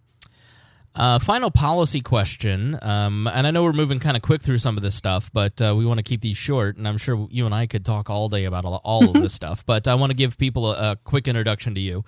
Uh, 0.99 1.21
final 1.21 1.49
policy 1.49 2.01
question, 2.01 2.77
um, 2.83 3.29
and 3.33 3.47
I 3.47 3.53
know 3.53 3.63
we're 3.63 3.73
moving 3.73 4.01
kind 4.01 4.17
of 4.17 4.23
quick 4.23 4.43
through 4.43 4.59
some 4.59 4.77
of 4.77 4.83
this 4.83 4.97
stuff, 4.97 5.31
but 5.33 5.63
uh, 5.63 5.73
we 5.77 5.87
want 5.87 5.99
to 5.99 6.03
keep 6.03 6.23
these 6.23 6.37
short. 6.37 6.77
And 6.77 6.89
I'm 6.89 6.99
sure 6.99 7.29
you 7.31 7.47
and 7.47 7.55
I 7.55 7.69
could 7.69 7.85
talk 7.85 8.11
all 8.11 8.29
day 8.29 8.47
about 8.47 8.65
all, 8.65 8.81
all 8.83 9.05
of 9.05 9.13
this 9.13 9.33
stuff, 9.43 9.65
but 9.65 9.87
I 9.87 9.95
want 9.95 10.11
to 10.11 10.17
give 10.17 10.37
people 10.37 10.73
a, 10.73 10.93
a 10.93 10.97
quick 10.97 11.29
introduction 11.29 11.77
to 11.77 11.81
you. 11.81 12.05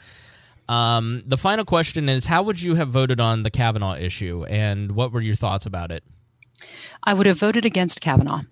Um, 0.69 1.23
the 1.25 1.37
final 1.37 1.65
question 1.65 2.09
is 2.09 2.27
How 2.27 2.43
would 2.43 2.61
you 2.61 2.75
have 2.75 2.89
voted 2.89 3.21
on 3.21 3.45
the 3.45 3.51
Kavanaugh 3.51 3.95
issue, 3.95 4.45
and 4.47 4.91
what 4.91 5.13
were 5.13 5.21
your 5.21 5.37
thoughts 5.37 5.67
about 5.67 5.93
it? 5.93 6.03
I 7.05 7.15
would 7.15 7.27
have 7.27 7.39
voted 7.39 7.65
against 7.65 8.01
Kavanaugh. 8.01 8.43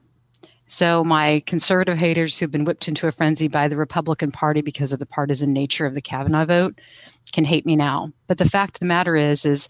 So, 0.67 1.03
my 1.03 1.43
conservative 1.47 1.99
haters 1.99 2.39
who've 2.39 2.51
been 2.51 2.65
whipped 2.65 2.87
into 2.87 3.09
a 3.09 3.13
frenzy 3.13 3.49
by 3.49 3.67
the 3.67 3.77
Republican 3.77 4.31
Party 4.31 4.61
because 4.61 4.93
of 4.93 5.01
the 5.01 5.07
partisan 5.07 5.53
nature 5.53 5.85
of 5.85 5.95
the 5.95 6.01
Kavanaugh 6.01 6.45
vote 6.45 6.79
can 7.33 7.45
hate 7.45 7.67
me 7.67 7.75
now. 7.75 8.13
But 8.29 8.39
the 8.39 8.45
fact 8.45 8.77
of 8.77 8.81
the 8.81 8.87
matter 8.87 9.17
is, 9.17 9.45
is 9.45 9.69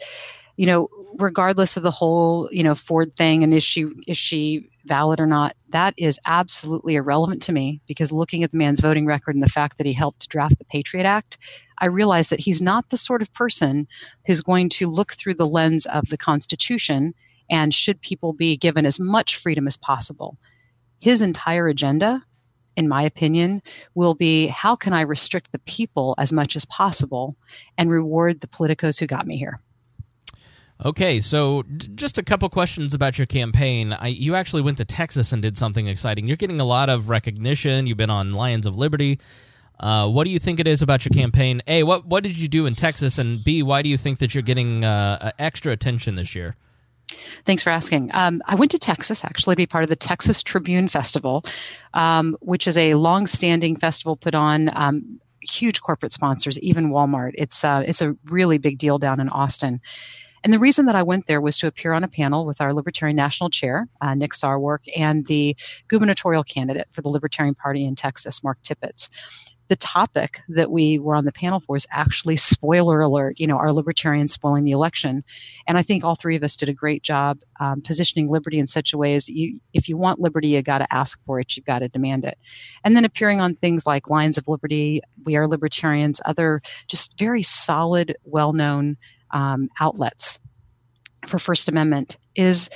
you 0.59 0.67
know, 0.67 0.89
regardless 1.15 1.77
of 1.79 1.83
the 1.83 1.91
whole, 1.91 2.49
you 2.53 2.63
know, 2.63 2.75
Ford 2.75 3.17
thing 3.17 3.43
and 3.43 3.55
is 3.55 3.63
she 3.63 3.87
is 4.07 4.19
she 4.19 4.69
valid 4.85 5.21
or 5.21 5.27
not, 5.27 5.57
that 5.71 5.95
is 5.97 6.19
absolutely 6.27 6.97
irrelevant 6.97 7.41
to 7.43 7.53
me 7.53 7.81
because 7.87 8.13
looking 8.13 8.45
at 8.45 8.51
the 8.51 8.59
man's 8.59 8.81
voting 8.81 9.07
record 9.07 9.35
and 9.35 9.43
the 9.43 9.49
fact 9.49 9.79
that 9.79 9.87
he 9.87 9.93
helped 9.93 10.29
draft 10.29 10.59
the 10.59 10.65
Patriot 10.65 11.07
Act, 11.07 11.39
I 11.79 11.87
realize 11.87 12.29
that 12.29 12.41
he's 12.41 12.61
not 12.61 12.91
the 12.91 12.97
sort 12.97 13.23
of 13.23 13.33
person 13.33 13.89
who's 14.27 14.43
going 14.43 14.69
to 14.71 14.87
look 14.87 15.13
through 15.13 15.35
the 15.35 15.47
lens 15.47 15.87
of 15.87 16.11
the 16.11 16.19
Constitution 16.19 17.15
and 17.51 17.73
should 17.73 18.03
people 18.03 18.35
be 18.35 18.57
given 18.57 18.85
as 18.85 19.01
much 19.01 19.37
freedom 19.37 19.67
as 19.67 19.79
possible 19.79 20.37
his 21.01 21.23
entire 21.23 21.69
agenda, 21.69 22.25
in 22.77 22.89
my 22.89 23.03
opinion, 23.03 23.63
will 23.95 24.15
be 24.15 24.49
how 24.49 24.77
can 24.77 24.93
I 24.93 25.03
restrict 25.03 25.53
the 25.53 25.59
people 25.61 26.15
as 26.19 26.33
much 26.33 26.57
as 26.57 26.65
possible 26.65 27.37
and 27.77 27.91
reward 27.91 28.41
the 28.41 28.49
politicos 28.49 28.99
who 28.99 29.07
got 29.07 29.27
me 29.27 29.37
here. 29.37 29.61
Okay, 30.85 31.19
so 31.19 31.65
just 31.97 32.19
a 32.19 32.23
couple 32.23 32.49
questions 32.49 32.95
about 32.95 33.19
your 33.19 33.27
campaign. 33.27 33.93
I, 33.93 34.09
you 34.09 34.37
actually 34.37 34.63
went 34.63 34.79
to 34.79 34.85
Texas 34.85 35.33
and 35.33 35.43
did 35.43 35.59
something 35.59 35.89
exciting. 35.89 36.29
You're 36.29 36.37
getting 36.37 36.61
a 36.61 36.65
lot 36.65 36.89
of 36.89 37.09
recognition. 37.09 37.89
You've 37.89 37.97
been 37.97 38.11
on 38.11 38.31
Lions 38.31 38.65
of 38.65 38.79
Liberty. 38.79 39.19
Uh, 39.81 40.09
what 40.09 40.25
do 40.25 40.31
you 40.31 40.39
think 40.39 40.61
it 40.61 40.69
is 40.69 40.81
about 40.81 41.05
your 41.05 41.11
campaign? 41.11 41.63
A, 41.67 41.83
what 41.83 42.07
what 42.07 42.23
did 42.23 42.37
you 42.37 42.49
do 42.49 42.67
in 42.67 42.75
Texas, 42.75 43.19
and 43.19 43.43
B, 43.45 43.63
why 43.63 43.83
do 43.83 43.89
you 43.89 43.97
think 43.97 44.19
that 44.19 44.35
you're 44.35 44.43
getting 44.43 44.85
uh, 44.85 45.33
extra 45.39 45.73
attention 45.73 46.15
this 46.15 46.35
year? 46.35 46.57
Thanks 47.45 47.63
for 47.63 47.71
asking. 47.71 48.11
Um, 48.15 48.43
I 48.47 48.55
went 48.55 48.71
to 48.73 48.79
Texas 48.79 49.25
actually 49.25 49.55
to 49.55 49.57
be 49.57 49.67
part 49.67 49.83
of 49.83 49.89
the 49.89 49.97
Texas 49.97 50.43
Tribune 50.43 50.89
Festival, 50.89 51.45
um, 51.95 52.37
which 52.41 52.67
is 52.67 52.77
a 52.77 52.95
long-standing 52.95 53.77
festival 53.77 54.15
put 54.15 54.35
on 54.35 54.71
um, 54.77 55.21
huge 55.41 55.81
corporate 55.81 56.13
sponsors, 56.13 56.59
even 56.61 56.91
Walmart. 56.91 57.33
It's 57.35 57.65
uh, 57.65 57.83
it's 57.87 58.03
a 58.03 58.17
really 58.25 58.59
big 58.59 58.79
deal 58.79 58.99
down 58.99 59.21
in 59.21 59.29
Austin. 59.29 59.81
And 60.45 60.53
the 60.53 60.59
reason 60.59 60.87
that 60.87 60.97
I 60.97 61.03
went 61.03 61.27
there 61.27 61.41
was 61.41 61.59
to 61.59 61.67
appear 61.67 61.93
on 61.93 62.05
a 62.05 62.09
panel 62.09 62.47
with 62.47 62.61
our 62.61 62.73
Libertarian 62.73 63.17
National 63.17 63.51
Chair, 63.51 63.89
uh, 64.01 64.15
Nick 64.15 64.33
Sarwark, 64.33 64.85
and 64.97 65.27
the 65.27 65.57
gubernatorial 65.89 66.45
candidate 66.45 66.89
for 66.91 67.03
the 67.03 67.09
Libertarian 67.09 67.55
Party 67.55 67.85
in 67.85 67.95
Texas, 67.95 68.43
Mark 68.45 68.59
Tippett 68.61 69.09
the 69.69 69.77
topic 69.77 70.41
that 70.49 70.71
we 70.71 70.99
were 70.99 71.15
on 71.15 71.25
the 71.25 71.33
panel 71.33 71.61
for 71.61 71.77
is 71.77 71.87
actually 71.91 72.37
spoiler 72.37 73.01
alert, 73.01 73.39
you 73.39 73.47
know, 73.47 73.57
are 73.57 73.73
libertarians 73.73 74.33
spoiling 74.33 74.65
the 74.65 74.73
election? 74.73 75.23
And 75.67 75.79
I 75.79 75.83
think 75.83 76.05
all 76.05 76.17
three 76.17 76.37
of 76.37 76.43
us 76.43 76.57
did 76.57 76.69
a 76.69 76.75
great 76.75 77.03
job 77.03 77.41
um, 77.61 77.83
positioning 77.83 78.29
liberty 78.29 78.59
in 78.59 78.67
such 78.67 78.93
a 78.93 78.99
way 78.99 79.15
as 79.15 79.29
you, 79.29 79.61
if 79.73 79.89
you 79.89 79.97
want 79.97 80.21
liberty, 80.21 80.49
you 80.49 80.63
got 80.63 80.79
to 80.79 80.93
ask 80.93 81.23
for 81.25 81.39
it, 81.39 81.57
you've 81.57 81.67
got 81.67 81.81
to 81.81 81.89
demand 81.89 82.25
it. 82.25 82.39
And 82.83 82.97
then 82.97 83.05
appearing 83.05 83.41
on 83.41 83.55
things 83.55 83.87
like 83.87 84.11
Lions 84.11 84.39
of 84.39 84.49
Liberty, 84.49 85.03
We 85.25 85.37
Are 85.37 85.47
Libertarians, 85.47 86.21
other 86.25 86.63
just 86.89 87.19
very 87.19 87.43
solid, 87.43 88.17
well 88.25 88.53
known 88.53 88.97
um, 89.31 89.69
outlets 89.81 90.41
for 91.27 91.39
First 91.39 91.69
Amendment 91.69 92.17
is 92.35 92.71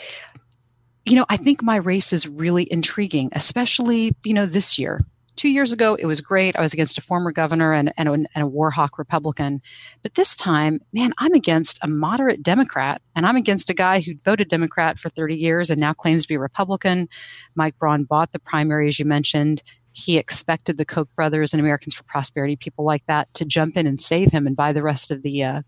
you 1.04 1.16
know, 1.16 1.26
I 1.28 1.36
think 1.36 1.64
my 1.64 1.76
race 1.76 2.12
is 2.12 2.28
really 2.28 2.70
intriguing, 2.70 3.30
especially, 3.32 4.14
you 4.24 4.34
know, 4.34 4.46
this 4.46 4.78
year 4.78 4.98
two 5.36 5.48
years 5.48 5.72
ago, 5.72 5.94
it 5.94 6.06
was 6.06 6.20
great. 6.20 6.56
I 6.56 6.60
was 6.60 6.72
against 6.72 6.98
a 6.98 7.02
former 7.02 7.32
governor 7.32 7.72
and, 7.72 7.92
and, 7.96 8.08
and 8.08 8.28
a 8.36 8.46
war 8.46 8.70
hawk 8.70 8.98
Republican. 8.98 9.60
But 10.02 10.14
this 10.14 10.36
time, 10.36 10.80
man, 10.92 11.12
I'm 11.18 11.32
against 11.32 11.78
a 11.82 11.88
moderate 11.88 12.42
Democrat, 12.42 13.02
and 13.16 13.26
I'm 13.26 13.36
against 13.36 13.70
a 13.70 13.74
guy 13.74 14.00
who 14.00 14.14
voted 14.24 14.48
Democrat 14.48 14.98
for 14.98 15.08
30 15.08 15.36
years 15.36 15.70
and 15.70 15.80
now 15.80 15.92
claims 15.92 16.22
to 16.22 16.28
be 16.28 16.34
a 16.34 16.40
Republican. 16.40 17.08
Mike 17.54 17.78
Braun 17.78 18.04
bought 18.04 18.32
the 18.32 18.38
primary, 18.38 18.88
as 18.88 18.98
you 18.98 19.04
mentioned. 19.04 19.62
He 19.90 20.16
expected 20.16 20.78
the 20.78 20.84
Koch 20.84 21.08
brothers 21.14 21.52
and 21.52 21.60
Americans 21.60 21.94
for 21.94 22.04
Prosperity, 22.04 22.56
people 22.56 22.84
like 22.84 23.04
that, 23.06 23.32
to 23.34 23.44
jump 23.44 23.76
in 23.76 23.86
and 23.86 24.00
save 24.00 24.30
him 24.30 24.46
and 24.46 24.56
buy 24.56 24.72
the 24.72 24.82
rest 24.82 25.10
of 25.10 25.22
the 25.22 25.44
uh, 25.44 25.62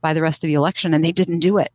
buy 0.00 0.14
the 0.14 0.22
rest 0.22 0.44
of 0.44 0.48
the 0.48 0.54
election, 0.54 0.94
and 0.94 1.04
they 1.04 1.12
didn't 1.12 1.40
do 1.40 1.58
it. 1.58 1.70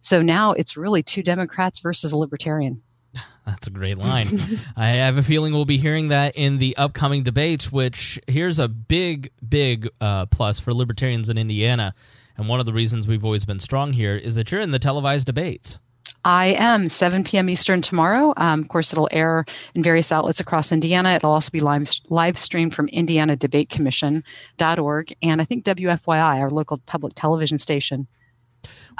So 0.00 0.20
now 0.20 0.52
it's 0.52 0.76
really 0.76 1.02
two 1.02 1.22
Democrats 1.22 1.78
versus 1.78 2.12
a 2.12 2.18
libertarian. 2.18 2.82
That's 3.46 3.66
a 3.66 3.70
great 3.70 3.98
line. 3.98 4.26
I 4.76 4.92
have 4.92 5.18
a 5.18 5.22
feeling 5.22 5.52
we'll 5.52 5.64
be 5.64 5.78
hearing 5.78 6.08
that 6.08 6.36
in 6.36 6.58
the 6.58 6.76
upcoming 6.76 7.22
debates, 7.22 7.70
which 7.70 8.18
here's 8.26 8.58
a 8.58 8.68
big, 8.68 9.30
big 9.46 9.88
uh, 10.00 10.26
plus 10.26 10.60
for 10.60 10.72
libertarians 10.74 11.28
in 11.28 11.38
Indiana. 11.38 11.94
And 12.36 12.48
one 12.48 12.60
of 12.60 12.66
the 12.66 12.72
reasons 12.72 13.06
we've 13.06 13.24
always 13.24 13.44
been 13.44 13.60
strong 13.60 13.92
here 13.92 14.16
is 14.16 14.34
that 14.36 14.50
you're 14.50 14.60
in 14.60 14.70
the 14.70 14.78
televised 14.78 15.26
debates. 15.26 15.78
I 16.24 16.54
am 16.58 16.88
7 16.88 17.24
p.m. 17.24 17.48
Eastern 17.48 17.82
tomorrow. 17.82 18.32
Um, 18.36 18.60
of 18.60 18.68
course, 18.68 18.92
it'll 18.92 19.08
air 19.10 19.44
in 19.74 19.82
various 19.82 20.12
outlets 20.12 20.38
across 20.38 20.70
Indiana. 20.70 21.08
It'll 21.10 21.32
also 21.32 21.50
be 21.50 21.58
live, 21.60 21.90
live 22.10 22.38
streamed 22.38 22.74
from 22.74 22.86
IndianaDebateCommission.org 22.88 25.14
and 25.22 25.40
I 25.40 25.44
think 25.44 25.64
WFYI, 25.64 26.40
our 26.40 26.50
local 26.50 26.76
public 26.78 27.14
television 27.14 27.58
station. 27.58 28.06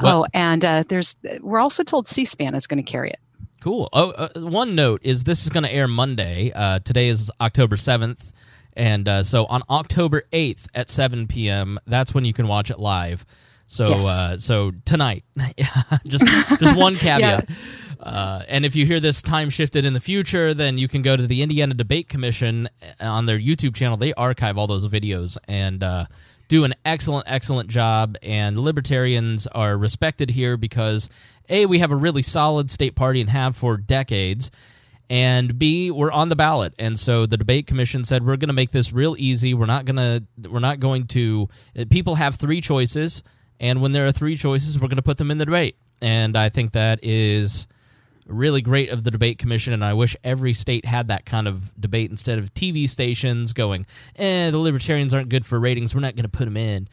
Well, 0.00 0.24
oh, 0.24 0.26
and 0.34 0.64
uh, 0.64 0.82
there's 0.88 1.16
we're 1.40 1.60
also 1.60 1.84
told 1.84 2.08
C-SPAN 2.08 2.54
is 2.54 2.66
going 2.66 2.82
to 2.82 2.90
carry 2.90 3.10
it. 3.10 3.20
Cool. 3.60 3.88
Oh, 3.92 4.10
uh, 4.10 4.30
one 4.40 4.74
note 4.74 5.02
is 5.04 5.24
this 5.24 5.44
is 5.44 5.50
going 5.50 5.62
to 5.62 5.72
air 5.72 5.86
Monday. 5.86 6.50
Uh, 6.52 6.80
today 6.80 7.08
is 7.08 7.30
October 7.40 7.76
7th. 7.76 8.32
And 8.74 9.06
uh, 9.06 9.22
so 9.22 9.44
on 9.46 9.62
October 9.68 10.22
8th 10.32 10.66
at 10.74 10.90
7 10.90 11.28
p.m., 11.28 11.78
that's 11.86 12.14
when 12.14 12.24
you 12.24 12.32
can 12.32 12.48
watch 12.48 12.70
it 12.70 12.80
live. 12.80 13.26
So 13.72 13.88
yes. 13.88 14.20
uh, 14.20 14.38
so 14.38 14.72
tonight, 14.84 15.24
just 16.06 16.26
just 16.60 16.76
one 16.76 16.94
caveat. 16.96 17.48
yeah. 17.48 18.04
uh, 18.04 18.42
and 18.46 18.66
if 18.66 18.76
you 18.76 18.84
hear 18.84 19.00
this 19.00 19.22
time 19.22 19.48
shifted 19.48 19.86
in 19.86 19.94
the 19.94 20.00
future, 20.00 20.52
then 20.52 20.76
you 20.76 20.88
can 20.88 21.00
go 21.00 21.16
to 21.16 21.26
the 21.26 21.40
Indiana 21.40 21.72
Debate 21.72 22.06
Commission 22.06 22.68
uh, 23.00 23.06
on 23.06 23.24
their 23.24 23.38
YouTube 23.38 23.74
channel. 23.74 23.96
They 23.96 24.12
archive 24.12 24.58
all 24.58 24.66
those 24.66 24.86
videos 24.86 25.38
and 25.48 25.82
uh, 25.82 26.04
do 26.48 26.64
an 26.64 26.74
excellent, 26.84 27.24
excellent 27.26 27.70
job. 27.70 28.18
And 28.22 28.58
libertarians 28.58 29.46
are 29.46 29.78
respected 29.78 30.28
here 30.28 30.58
because 30.58 31.08
a, 31.48 31.64
we 31.64 31.78
have 31.78 31.92
a 31.92 31.96
really 31.96 32.22
solid 32.22 32.70
state 32.70 32.94
party 32.94 33.22
and 33.22 33.30
have 33.30 33.56
for 33.56 33.78
decades. 33.78 34.50
And 35.08 35.58
B, 35.58 35.90
we're 35.90 36.12
on 36.12 36.28
the 36.28 36.36
ballot. 36.36 36.74
And 36.78 37.00
so 37.00 37.24
the 37.24 37.38
debate 37.38 37.66
commission 37.66 38.04
said 38.04 38.26
we're 38.26 38.36
going 38.36 38.48
to 38.48 38.54
make 38.54 38.70
this 38.70 38.92
real 38.92 39.16
easy. 39.18 39.54
We're 39.54 39.64
not 39.64 39.86
going 39.86 39.96
to 39.96 40.50
we're 40.50 40.60
not 40.60 40.78
going 40.78 41.06
to 41.08 41.48
people 41.88 42.16
have 42.16 42.34
three 42.34 42.60
choices 42.60 43.22
and 43.62 43.80
when 43.80 43.92
there 43.92 44.06
are 44.06 44.12
three 44.12 44.36
choices, 44.36 44.78
we're 44.78 44.88
going 44.88 44.96
to 44.96 45.02
put 45.02 45.16
them 45.16 45.30
in 45.30 45.38
the 45.38 45.46
debate. 45.46 45.76
And 46.02 46.36
I 46.36 46.48
think 46.48 46.72
that 46.72 46.98
is 47.02 47.68
really 48.26 48.60
great 48.60 48.90
of 48.90 49.04
the 49.04 49.10
debate 49.10 49.36
commission 49.36 49.72
and 49.72 49.84
i 49.84 49.92
wish 49.92 50.16
every 50.22 50.52
state 50.52 50.84
had 50.84 51.08
that 51.08 51.26
kind 51.26 51.48
of 51.48 51.72
debate 51.78 52.08
instead 52.08 52.38
of 52.38 52.54
tv 52.54 52.88
stations 52.88 53.52
going 53.52 53.84
eh 54.14 54.48
the 54.50 54.58
libertarians 54.58 55.12
aren't 55.12 55.28
good 55.28 55.44
for 55.44 55.58
ratings 55.58 55.92
we're 55.92 56.00
not 56.00 56.14
going 56.14 56.22
to 56.22 56.28
put 56.28 56.44
them 56.44 56.56
in 56.56 56.88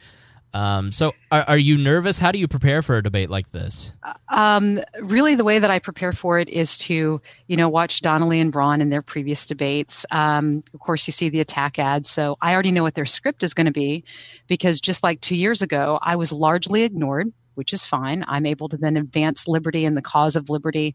um, 0.52 0.90
so, 0.90 1.14
are, 1.30 1.44
are, 1.46 1.58
you 1.58 1.78
nervous? 1.78 2.18
How 2.18 2.32
do 2.32 2.38
you 2.38 2.48
prepare 2.48 2.82
for 2.82 2.96
a 2.96 3.02
debate 3.02 3.30
like 3.30 3.52
this? 3.52 3.92
Um, 4.28 4.80
really, 5.00 5.36
the 5.36 5.44
way 5.44 5.60
that 5.60 5.70
I 5.70 5.78
prepare 5.78 6.12
for 6.12 6.38
it 6.38 6.48
is 6.48 6.76
to, 6.78 7.20
you 7.46 7.56
know, 7.56 7.68
watch 7.68 8.00
Donnelly 8.00 8.40
and 8.40 8.50
Braun 8.50 8.80
in 8.80 8.90
their 8.90 9.02
previous 9.02 9.46
debates. 9.46 10.04
Um, 10.10 10.62
of 10.74 10.80
course, 10.80 11.06
you 11.06 11.12
see 11.12 11.28
the 11.28 11.40
attack 11.40 11.78
ads, 11.78 12.10
so 12.10 12.36
I 12.42 12.52
already 12.52 12.72
know 12.72 12.82
what 12.82 12.94
their 12.94 13.06
script 13.06 13.44
is 13.44 13.54
going 13.54 13.66
to 13.66 13.72
be, 13.72 14.02
because 14.48 14.80
just 14.80 15.04
like 15.04 15.20
two 15.20 15.36
years 15.36 15.62
ago, 15.62 16.00
I 16.02 16.16
was 16.16 16.32
largely 16.32 16.82
ignored. 16.82 17.28
Which 17.56 17.74
is 17.74 17.84
fine. 17.84 18.24
I'm 18.26 18.46
able 18.46 18.70
to 18.70 18.76
then 18.78 18.96
advance 18.96 19.46
liberty 19.46 19.84
and 19.84 19.94
the 19.94 20.00
cause 20.00 20.34
of 20.34 20.48
liberty 20.48 20.94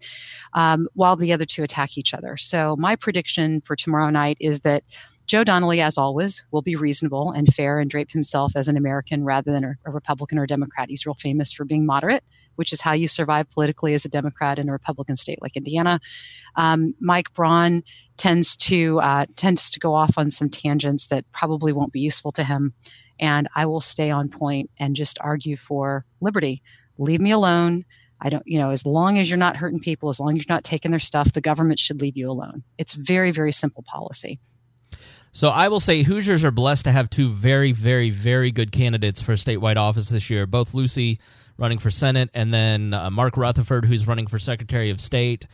um, 0.54 0.88
while 0.94 1.16
the 1.16 1.32
other 1.32 1.46
two 1.46 1.62
attack 1.62 1.96
each 1.96 2.12
other. 2.12 2.38
So, 2.38 2.76
my 2.78 2.96
prediction 2.96 3.62
for 3.62 3.76
tomorrow 3.76 4.10
night 4.10 4.38
is 4.40 4.62
that 4.62 4.84
Joe 5.28 5.44
Donnelly, 5.44 5.82
as 5.82 5.98
always, 5.98 6.46
will 6.52 6.62
be 6.62 6.76
reasonable 6.76 7.32
and 7.32 7.52
fair 7.54 7.80
and 7.80 7.90
drape 7.90 8.12
himself 8.12 8.54
as 8.56 8.68
an 8.68 8.78
American 8.78 9.24
rather 9.24 9.52
than 9.52 9.64
a, 9.64 9.76
a 9.86 9.92
Republican 9.92 10.38
or 10.38 10.46
Democrat. 10.46 10.90
He's 10.90 11.06
real 11.06 11.16
famous 11.16 11.52
for 11.52 11.66
being 11.66 11.86
moderate, 11.86 12.24
which 12.56 12.72
is 12.72 12.82
how 12.82 12.94
you 12.94 13.08
survive 13.08 13.50
politically 13.50 13.94
as 13.94 14.06
a 14.06 14.10
Democrat 14.10 14.60
in 14.60 14.70
a 14.70 14.72
Republican 14.72 15.16
state 15.16 15.42
like 15.42 15.58
Indiana. 15.58 16.00
Um, 16.56 16.94
Mike 17.00 17.34
Braun 17.34 17.84
tends 18.18 18.56
to 18.58 19.00
uh, 19.02 19.26
tends 19.36 19.72
to 19.72 19.80
go 19.80 19.94
off 19.94 20.18
on 20.18 20.30
some 20.30 20.50
tangents 20.50 21.08
that 21.08 21.26
probably 21.32 21.74
won't 21.74 21.92
be 21.92 22.00
useful 22.02 22.32
to 22.34 22.44
him, 22.44 22.74
and 23.20 23.48
I 23.56 23.66
will 23.66 23.82
stay 23.82 24.12
on 24.12 24.30
point 24.30 24.70
and 24.78 24.96
just 24.96 25.18
argue 25.22 25.58
for 25.58 26.04
liberty. 26.22 26.62
Leave 26.98 27.20
me 27.20 27.32
alone. 27.32 27.84
I 28.22 28.30
don't, 28.30 28.44
you 28.46 28.58
know, 28.58 28.72
as 28.72 28.86
long 28.86 29.18
as 29.18 29.30
you're 29.30 29.38
not 29.38 29.58
hurting 29.58 29.82
people, 29.82 30.08
as 30.08 30.20
long 30.22 30.32
as 30.32 30.38
you're 30.38 30.56
not 30.56 30.64
taking 30.64 30.92
their 30.92 31.00
stuff, 31.00 31.34
the 31.34 31.42
government 31.42 31.80
should 31.80 32.00
leave 32.00 32.16
you 32.16 32.32
alone. 32.32 32.64
It's 32.78 32.94
very, 32.94 33.32
very 33.32 33.52
simple 33.52 33.84
policy. 33.84 34.40
So 35.32 35.50
I 35.50 35.68
will 35.68 35.82
say 35.82 36.04
Hoosiers 36.04 36.46
are 36.46 36.52
blessed 36.52 36.86
to 36.86 36.92
have 36.92 37.10
two 37.10 37.28
very, 37.28 37.74
very, 37.74 38.10
very 38.10 38.52
good 38.52 38.72
candidates 38.72 39.22
for 39.22 39.34
statewide 39.34 39.76
office 39.76 40.10
this 40.10 40.30
year. 40.30 40.46
Both 40.46 40.74
Lucy 40.74 41.20
running 41.58 41.78
for 41.78 41.90
Senate, 41.90 42.30
and 42.34 42.54
then 42.54 42.94
uh, 42.94 43.10
Mark 43.10 43.38
Rutherford, 43.38 43.86
who's 43.86 44.08
running 44.08 44.28
for 44.28 44.40
Secretary 44.40 44.90
of 44.90 45.02
State. 45.02 45.48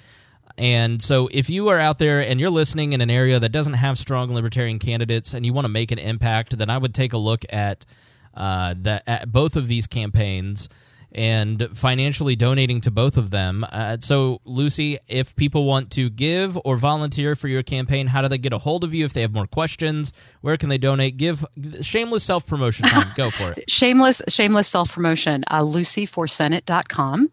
And 0.57 1.01
so, 1.01 1.29
if 1.31 1.49
you 1.49 1.69
are 1.69 1.79
out 1.79 1.97
there 1.97 2.19
and 2.19 2.39
you're 2.39 2.49
listening 2.49 2.93
in 2.93 3.01
an 3.01 3.09
area 3.09 3.39
that 3.39 3.49
doesn't 3.49 3.73
have 3.73 3.97
strong 3.97 4.33
libertarian 4.33 4.79
candidates 4.79 5.33
and 5.33 5.45
you 5.45 5.53
want 5.53 5.65
to 5.65 5.69
make 5.69 5.91
an 5.91 5.99
impact, 5.99 6.57
then 6.57 6.69
I 6.69 6.77
would 6.77 6.93
take 6.93 7.13
a 7.13 7.17
look 7.17 7.45
at 7.49 7.85
uh, 8.33 8.75
that 8.79 9.03
at 9.07 9.31
both 9.31 9.55
of 9.55 9.67
these 9.67 9.87
campaigns 9.87 10.69
and 11.13 11.69
financially 11.73 12.35
donating 12.35 12.81
to 12.81 12.91
both 12.91 13.17
of 13.17 13.31
them. 13.31 13.65
Uh, 13.71 13.97
so, 13.99 14.39
Lucy, 14.45 14.97
if 15.07 15.35
people 15.35 15.65
want 15.65 15.91
to 15.91 16.09
give 16.09 16.57
or 16.63 16.77
volunteer 16.77 17.35
for 17.35 17.47
your 17.47 17.63
campaign, 17.63 18.07
how 18.07 18.21
do 18.21 18.27
they 18.27 18.37
get 18.37 18.53
a 18.53 18.57
hold 18.57 18.83
of 18.83 18.93
you? 18.93 19.05
If 19.05 19.13
they 19.13 19.21
have 19.21 19.33
more 19.33 19.47
questions, 19.47 20.13
where 20.41 20.57
can 20.57 20.69
they 20.69 20.77
donate? 20.77 21.17
Give 21.17 21.45
shameless 21.81 22.23
self 22.23 22.45
promotion. 22.45 22.87
Go 23.15 23.29
for 23.29 23.51
it. 23.51 23.69
shameless, 23.69 24.21
shameless 24.27 24.67
self 24.67 24.93
promotion. 24.93 25.43
Uh, 25.47 25.61
LucyForSenate.com. 25.61 27.29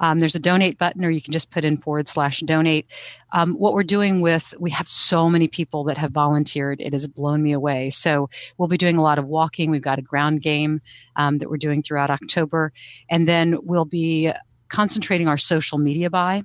Um, 0.00 0.18
there's 0.18 0.34
a 0.34 0.40
donate 0.40 0.78
button, 0.78 1.04
or 1.04 1.10
you 1.10 1.22
can 1.22 1.32
just 1.32 1.50
put 1.50 1.64
in 1.64 1.76
forward 1.76 2.08
slash 2.08 2.40
donate. 2.40 2.86
Um, 3.32 3.54
what 3.54 3.72
we're 3.72 3.82
doing 3.82 4.20
with, 4.20 4.52
we 4.58 4.70
have 4.70 4.86
so 4.86 5.30
many 5.30 5.48
people 5.48 5.84
that 5.84 5.96
have 5.96 6.10
volunteered. 6.10 6.80
It 6.80 6.92
has 6.92 7.06
blown 7.06 7.42
me 7.42 7.52
away. 7.52 7.90
So 7.90 8.28
we'll 8.58 8.68
be 8.68 8.76
doing 8.76 8.96
a 8.96 9.02
lot 9.02 9.18
of 9.18 9.26
walking. 9.26 9.70
We've 9.70 9.80
got 9.80 9.98
a 9.98 10.02
ground 10.02 10.42
game 10.42 10.82
um, 11.16 11.38
that 11.38 11.48
we're 11.48 11.56
doing 11.56 11.82
throughout 11.82 12.10
October. 12.10 12.72
And 13.10 13.21
then 13.28 13.56
we'll 13.62 13.84
be 13.84 14.32
concentrating 14.68 15.28
our 15.28 15.36
social 15.36 15.78
media 15.78 16.08
buy 16.08 16.42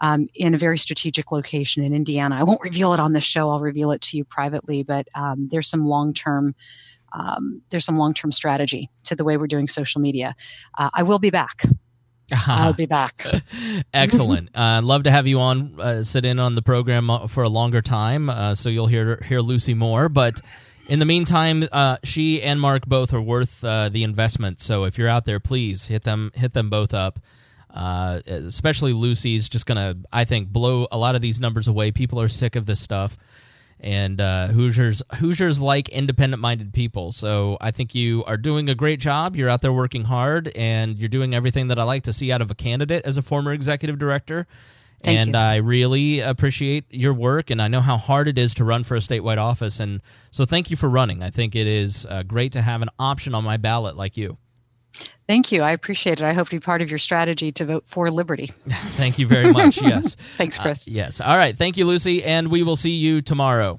um, 0.00 0.28
in 0.34 0.54
a 0.54 0.58
very 0.58 0.78
strategic 0.78 1.30
location 1.32 1.84
in 1.84 1.94
Indiana. 1.94 2.36
I 2.36 2.42
won't 2.42 2.60
reveal 2.64 2.92
it 2.92 3.00
on 3.00 3.12
the 3.12 3.20
show. 3.20 3.50
I'll 3.50 3.60
reveal 3.60 3.92
it 3.92 4.00
to 4.02 4.16
you 4.16 4.24
privately, 4.24 4.82
but 4.82 5.06
um, 5.14 5.48
there's 5.50 5.68
some 5.68 5.86
long 5.86 6.12
term. 6.12 6.54
Um, 7.10 7.62
there's 7.70 7.86
some 7.86 7.96
long-term 7.96 8.32
strategy 8.32 8.90
to 9.04 9.16
the 9.16 9.24
way 9.24 9.38
we're 9.38 9.46
doing 9.46 9.66
social 9.66 10.02
media. 10.02 10.34
Uh, 10.76 10.90
I 10.92 11.04
will 11.04 11.18
be 11.18 11.30
back. 11.30 11.62
I'll 12.46 12.74
be 12.74 12.84
back. 12.84 13.24
Excellent. 13.94 14.50
I'd 14.54 14.80
uh, 14.80 14.82
love 14.82 15.04
to 15.04 15.10
have 15.10 15.26
you 15.26 15.40
on, 15.40 15.80
uh, 15.80 16.02
sit 16.02 16.26
in 16.26 16.38
on 16.38 16.54
the 16.54 16.60
program 16.60 17.08
uh, 17.08 17.26
for 17.26 17.42
a 17.42 17.48
longer 17.48 17.80
time, 17.80 18.28
uh, 18.28 18.54
so 18.54 18.68
you'll 18.68 18.88
hear 18.88 19.22
hear 19.26 19.40
Lucy 19.40 19.72
more. 19.72 20.10
But 20.10 20.42
in 20.88 20.98
the 20.98 21.04
meantime, 21.04 21.68
uh, 21.70 21.98
she 22.02 22.42
and 22.42 22.60
Mark 22.60 22.86
both 22.86 23.14
are 23.14 23.20
worth 23.20 23.62
uh, 23.62 23.88
the 23.88 24.02
investment. 24.02 24.60
So 24.60 24.84
if 24.84 24.98
you're 24.98 25.08
out 25.08 25.24
there, 25.24 25.38
please 25.38 25.86
hit 25.86 26.02
them 26.02 26.32
hit 26.34 26.54
them 26.54 26.70
both 26.70 26.92
up. 26.94 27.20
especially 27.74 28.92
Lucy's 28.92 29.48
just 29.48 29.66
gonna, 29.66 29.96
I 30.12 30.24
think, 30.24 30.48
blow 30.48 30.88
a 30.90 30.98
lot 30.98 31.14
of 31.14 31.20
these 31.20 31.38
numbers 31.38 31.68
away. 31.68 31.92
People 31.92 32.20
are 32.20 32.28
sick 32.28 32.56
of 32.56 32.66
this 32.66 32.80
stuff 32.80 33.16
and 33.80 34.20
uh, 34.20 34.48
Hoosiers 34.48 35.02
Hoosiers 35.16 35.60
like 35.60 35.88
independent 35.90 36.40
minded 36.42 36.72
people. 36.72 37.12
So 37.12 37.56
I 37.60 37.70
think 37.70 37.94
you 37.94 38.24
are 38.24 38.36
doing 38.36 38.68
a 38.68 38.74
great 38.74 39.00
job. 39.00 39.36
You're 39.36 39.48
out 39.48 39.62
there 39.62 39.72
working 39.72 40.04
hard, 40.04 40.48
and 40.48 40.98
you're 40.98 41.08
doing 41.08 41.34
everything 41.34 41.68
that 41.68 41.78
I 41.78 41.84
like 41.84 42.02
to 42.04 42.12
see 42.12 42.32
out 42.32 42.40
of 42.40 42.50
a 42.50 42.54
candidate 42.54 43.04
as 43.04 43.16
a 43.16 43.22
former 43.22 43.52
executive 43.52 43.98
director. 43.98 44.46
Thank 45.02 45.20
and 45.20 45.32
you. 45.34 45.38
I 45.38 45.56
really 45.56 46.20
appreciate 46.20 46.84
your 46.90 47.14
work, 47.14 47.50
and 47.50 47.62
I 47.62 47.68
know 47.68 47.80
how 47.80 47.96
hard 47.96 48.26
it 48.26 48.36
is 48.36 48.54
to 48.54 48.64
run 48.64 48.82
for 48.82 48.96
a 48.96 49.00
statewide 49.00 49.38
office. 49.38 49.78
And 49.78 50.02
so, 50.30 50.44
thank 50.44 50.70
you 50.70 50.76
for 50.76 50.88
running. 50.88 51.22
I 51.22 51.30
think 51.30 51.54
it 51.54 51.66
is 51.66 52.04
uh, 52.06 52.24
great 52.24 52.52
to 52.52 52.62
have 52.62 52.82
an 52.82 52.90
option 52.98 53.34
on 53.34 53.44
my 53.44 53.56
ballot 53.56 53.96
like 53.96 54.16
you. 54.16 54.38
Thank 55.28 55.52
you. 55.52 55.62
I 55.62 55.72
appreciate 55.72 56.20
it. 56.20 56.24
I 56.24 56.32
hope 56.32 56.48
to 56.48 56.56
be 56.56 56.60
part 56.60 56.80
of 56.80 56.90
your 56.90 56.98
strategy 56.98 57.52
to 57.52 57.66
vote 57.66 57.84
for 57.86 58.10
liberty. 58.10 58.46
Thank 58.66 59.18
you 59.18 59.26
very 59.26 59.52
much. 59.52 59.80
Yes. 59.80 60.14
Thanks, 60.38 60.56
Chris. 60.56 60.88
Uh, 60.88 60.92
yes. 60.92 61.20
All 61.20 61.36
right. 61.36 61.56
Thank 61.56 61.76
you, 61.76 61.84
Lucy. 61.84 62.24
And 62.24 62.48
we 62.48 62.62
will 62.62 62.76
see 62.76 62.92
you 62.96 63.20
tomorrow. 63.20 63.76